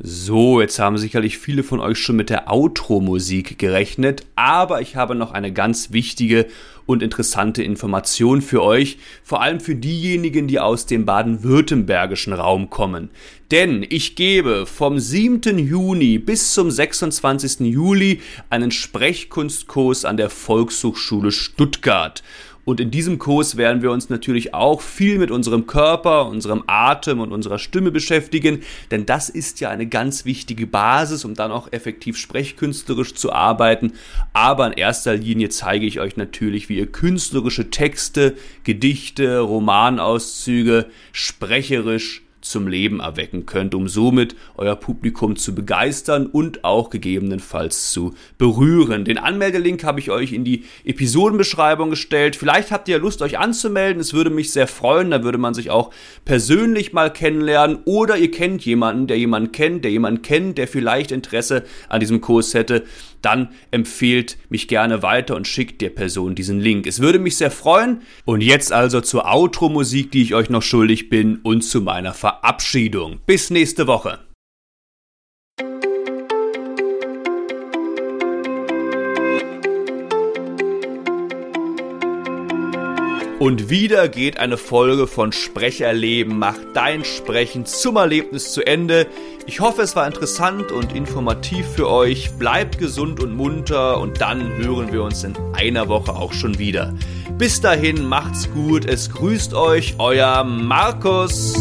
So, 0.00 0.60
jetzt 0.60 0.78
haben 0.78 0.96
sicherlich 0.96 1.38
viele 1.38 1.64
von 1.64 1.80
euch 1.80 1.98
schon 1.98 2.14
mit 2.14 2.30
der 2.30 2.52
Outro-Musik 2.52 3.58
gerechnet, 3.58 4.24
aber 4.36 4.80
ich 4.80 4.94
habe 4.94 5.16
noch 5.16 5.32
eine 5.32 5.52
ganz 5.52 5.90
wichtige 5.90 6.46
und 6.86 7.02
interessante 7.02 7.64
Information 7.64 8.40
für 8.40 8.62
euch, 8.62 8.98
vor 9.24 9.42
allem 9.42 9.58
für 9.58 9.74
diejenigen, 9.74 10.46
die 10.46 10.60
aus 10.60 10.86
dem 10.86 11.04
baden-württembergischen 11.04 12.32
Raum 12.32 12.70
kommen. 12.70 13.10
Denn 13.50 13.84
ich 13.88 14.14
gebe 14.14 14.66
vom 14.66 15.00
7. 15.00 15.58
Juni 15.58 16.18
bis 16.18 16.54
zum 16.54 16.70
26. 16.70 17.60
Juli 17.60 18.20
einen 18.50 18.70
Sprechkunstkurs 18.70 20.04
an 20.04 20.16
der 20.16 20.30
Volkshochschule 20.30 21.32
Stuttgart. 21.32 22.22
Und 22.68 22.80
in 22.80 22.90
diesem 22.90 23.18
Kurs 23.18 23.56
werden 23.56 23.80
wir 23.80 23.90
uns 23.90 24.10
natürlich 24.10 24.52
auch 24.52 24.82
viel 24.82 25.16
mit 25.16 25.30
unserem 25.30 25.66
Körper, 25.66 26.26
unserem 26.26 26.64
Atem 26.66 27.18
und 27.18 27.32
unserer 27.32 27.58
Stimme 27.58 27.90
beschäftigen, 27.90 28.60
denn 28.90 29.06
das 29.06 29.30
ist 29.30 29.60
ja 29.60 29.70
eine 29.70 29.86
ganz 29.86 30.26
wichtige 30.26 30.66
Basis, 30.66 31.24
um 31.24 31.32
dann 31.32 31.50
auch 31.50 31.72
effektiv 31.72 32.18
sprechkünstlerisch 32.18 33.14
zu 33.14 33.32
arbeiten. 33.32 33.94
Aber 34.34 34.66
in 34.66 34.74
erster 34.74 35.16
Linie 35.16 35.48
zeige 35.48 35.86
ich 35.86 35.98
euch 35.98 36.18
natürlich, 36.18 36.68
wie 36.68 36.76
ihr 36.76 36.92
künstlerische 36.92 37.70
Texte, 37.70 38.36
Gedichte, 38.64 39.38
Romanauszüge 39.38 40.88
sprecherisch 41.12 42.20
zum 42.50 42.68
Leben 42.68 43.00
erwecken 43.00 43.46
könnt, 43.46 43.74
um 43.74 43.88
somit 43.88 44.36
euer 44.56 44.76
Publikum 44.76 45.36
zu 45.36 45.54
begeistern 45.54 46.26
und 46.26 46.64
auch 46.64 46.90
gegebenenfalls 46.90 47.92
zu 47.92 48.14
berühren. 48.38 49.04
Den 49.04 49.18
Anmeldelink 49.18 49.84
habe 49.84 50.00
ich 50.00 50.10
euch 50.10 50.32
in 50.32 50.44
die 50.44 50.64
Episodenbeschreibung 50.84 51.90
gestellt. 51.90 52.36
Vielleicht 52.36 52.70
habt 52.70 52.88
ihr 52.88 52.98
Lust, 52.98 53.22
euch 53.22 53.38
anzumelden. 53.38 54.00
Es 54.00 54.14
würde 54.14 54.30
mich 54.30 54.52
sehr 54.52 54.66
freuen. 54.66 55.10
Da 55.10 55.22
würde 55.22 55.38
man 55.38 55.54
sich 55.54 55.70
auch 55.70 55.92
persönlich 56.24 56.92
mal 56.92 57.12
kennenlernen. 57.12 57.78
Oder 57.84 58.16
ihr 58.16 58.30
kennt 58.30 58.64
jemanden, 58.64 59.06
der 59.06 59.18
jemanden 59.18 59.52
kennt, 59.52 59.84
der 59.84 59.90
jemanden 59.90 60.22
kennt, 60.22 60.58
der 60.58 60.68
vielleicht 60.68 61.12
Interesse 61.12 61.64
an 61.88 62.00
diesem 62.00 62.20
Kurs 62.20 62.54
hätte 62.54 62.84
dann 63.22 63.48
empfehlt 63.70 64.38
mich 64.48 64.68
gerne 64.68 65.02
weiter 65.02 65.36
und 65.36 65.46
schickt 65.46 65.80
der 65.80 65.90
Person 65.90 66.34
diesen 66.34 66.60
Link. 66.60 66.86
Es 66.86 67.00
würde 67.00 67.18
mich 67.18 67.36
sehr 67.36 67.50
freuen. 67.50 68.02
Und 68.24 68.42
jetzt 68.42 68.72
also 68.72 69.00
zur 69.00 69.26
Outro-Musik, 69.26 70.12
die 70.12 70.22
ich 70.22 70.34
euch 70.34 70.50
noch 70.50 70.62
schuldig 70.62 71.08
bin 71.08 71.40
und 71.42 71.62
zu 71.62 71.80
meiner 71.80 72.14
Verabschiedung. 72.14 72.37
Bis 73.26 73.50
nächste 73.50 73.86
Woche. 73.86 74.28
Und 83.38 83.70
wieder 83.70 84.08
geht 84.08 84.38
eine 84.38 84.56
Folge 84.56 85.06
von 85.06 85.30
Sprecherleben 85.30 86.38
macht 86.40 86.60
dein 86.74 87.04
Sprechen 87.04 87.66
zum 87.66 87.94
Erlebnis 87.94 88.52
zu 88.52 88.66
Ende. 88.66 89.06
Ich 89.46 89.60
hoffe, 89.60 89.82
es 89.82 89.94
war 89.94 90.08
interessant 90.08 90.72
und 90.72 90.92
informativ 90.92 91.64
für 91.66 91.88
euch. 91.88 92.32
Bleibt 92.32 92.78
gesund 92.78 93.22
und 93.22 93.36
munter 93.36 94.00
und 94.00 94.20
dann 94.20 94.56
hören 94.56 94.92
wir 94.92 95.04
uns 95.04 95.22
in 95.22 95.34
einer 95.54 95.88
Woche 95.88 96.16
auch 96.16 96.32
schon 96.32 96.58
wieder. 96.58 96.94
Bis 97.38 97.60
dahin, 97.60 98.04
macht's 98.04 98.50
gut. 98.50 98.84
Es 98.84 99.08
grüßt 99.10 99.54
euch 99.54 99.94
euer 99.98 100.42
Markus. 100.42 101.54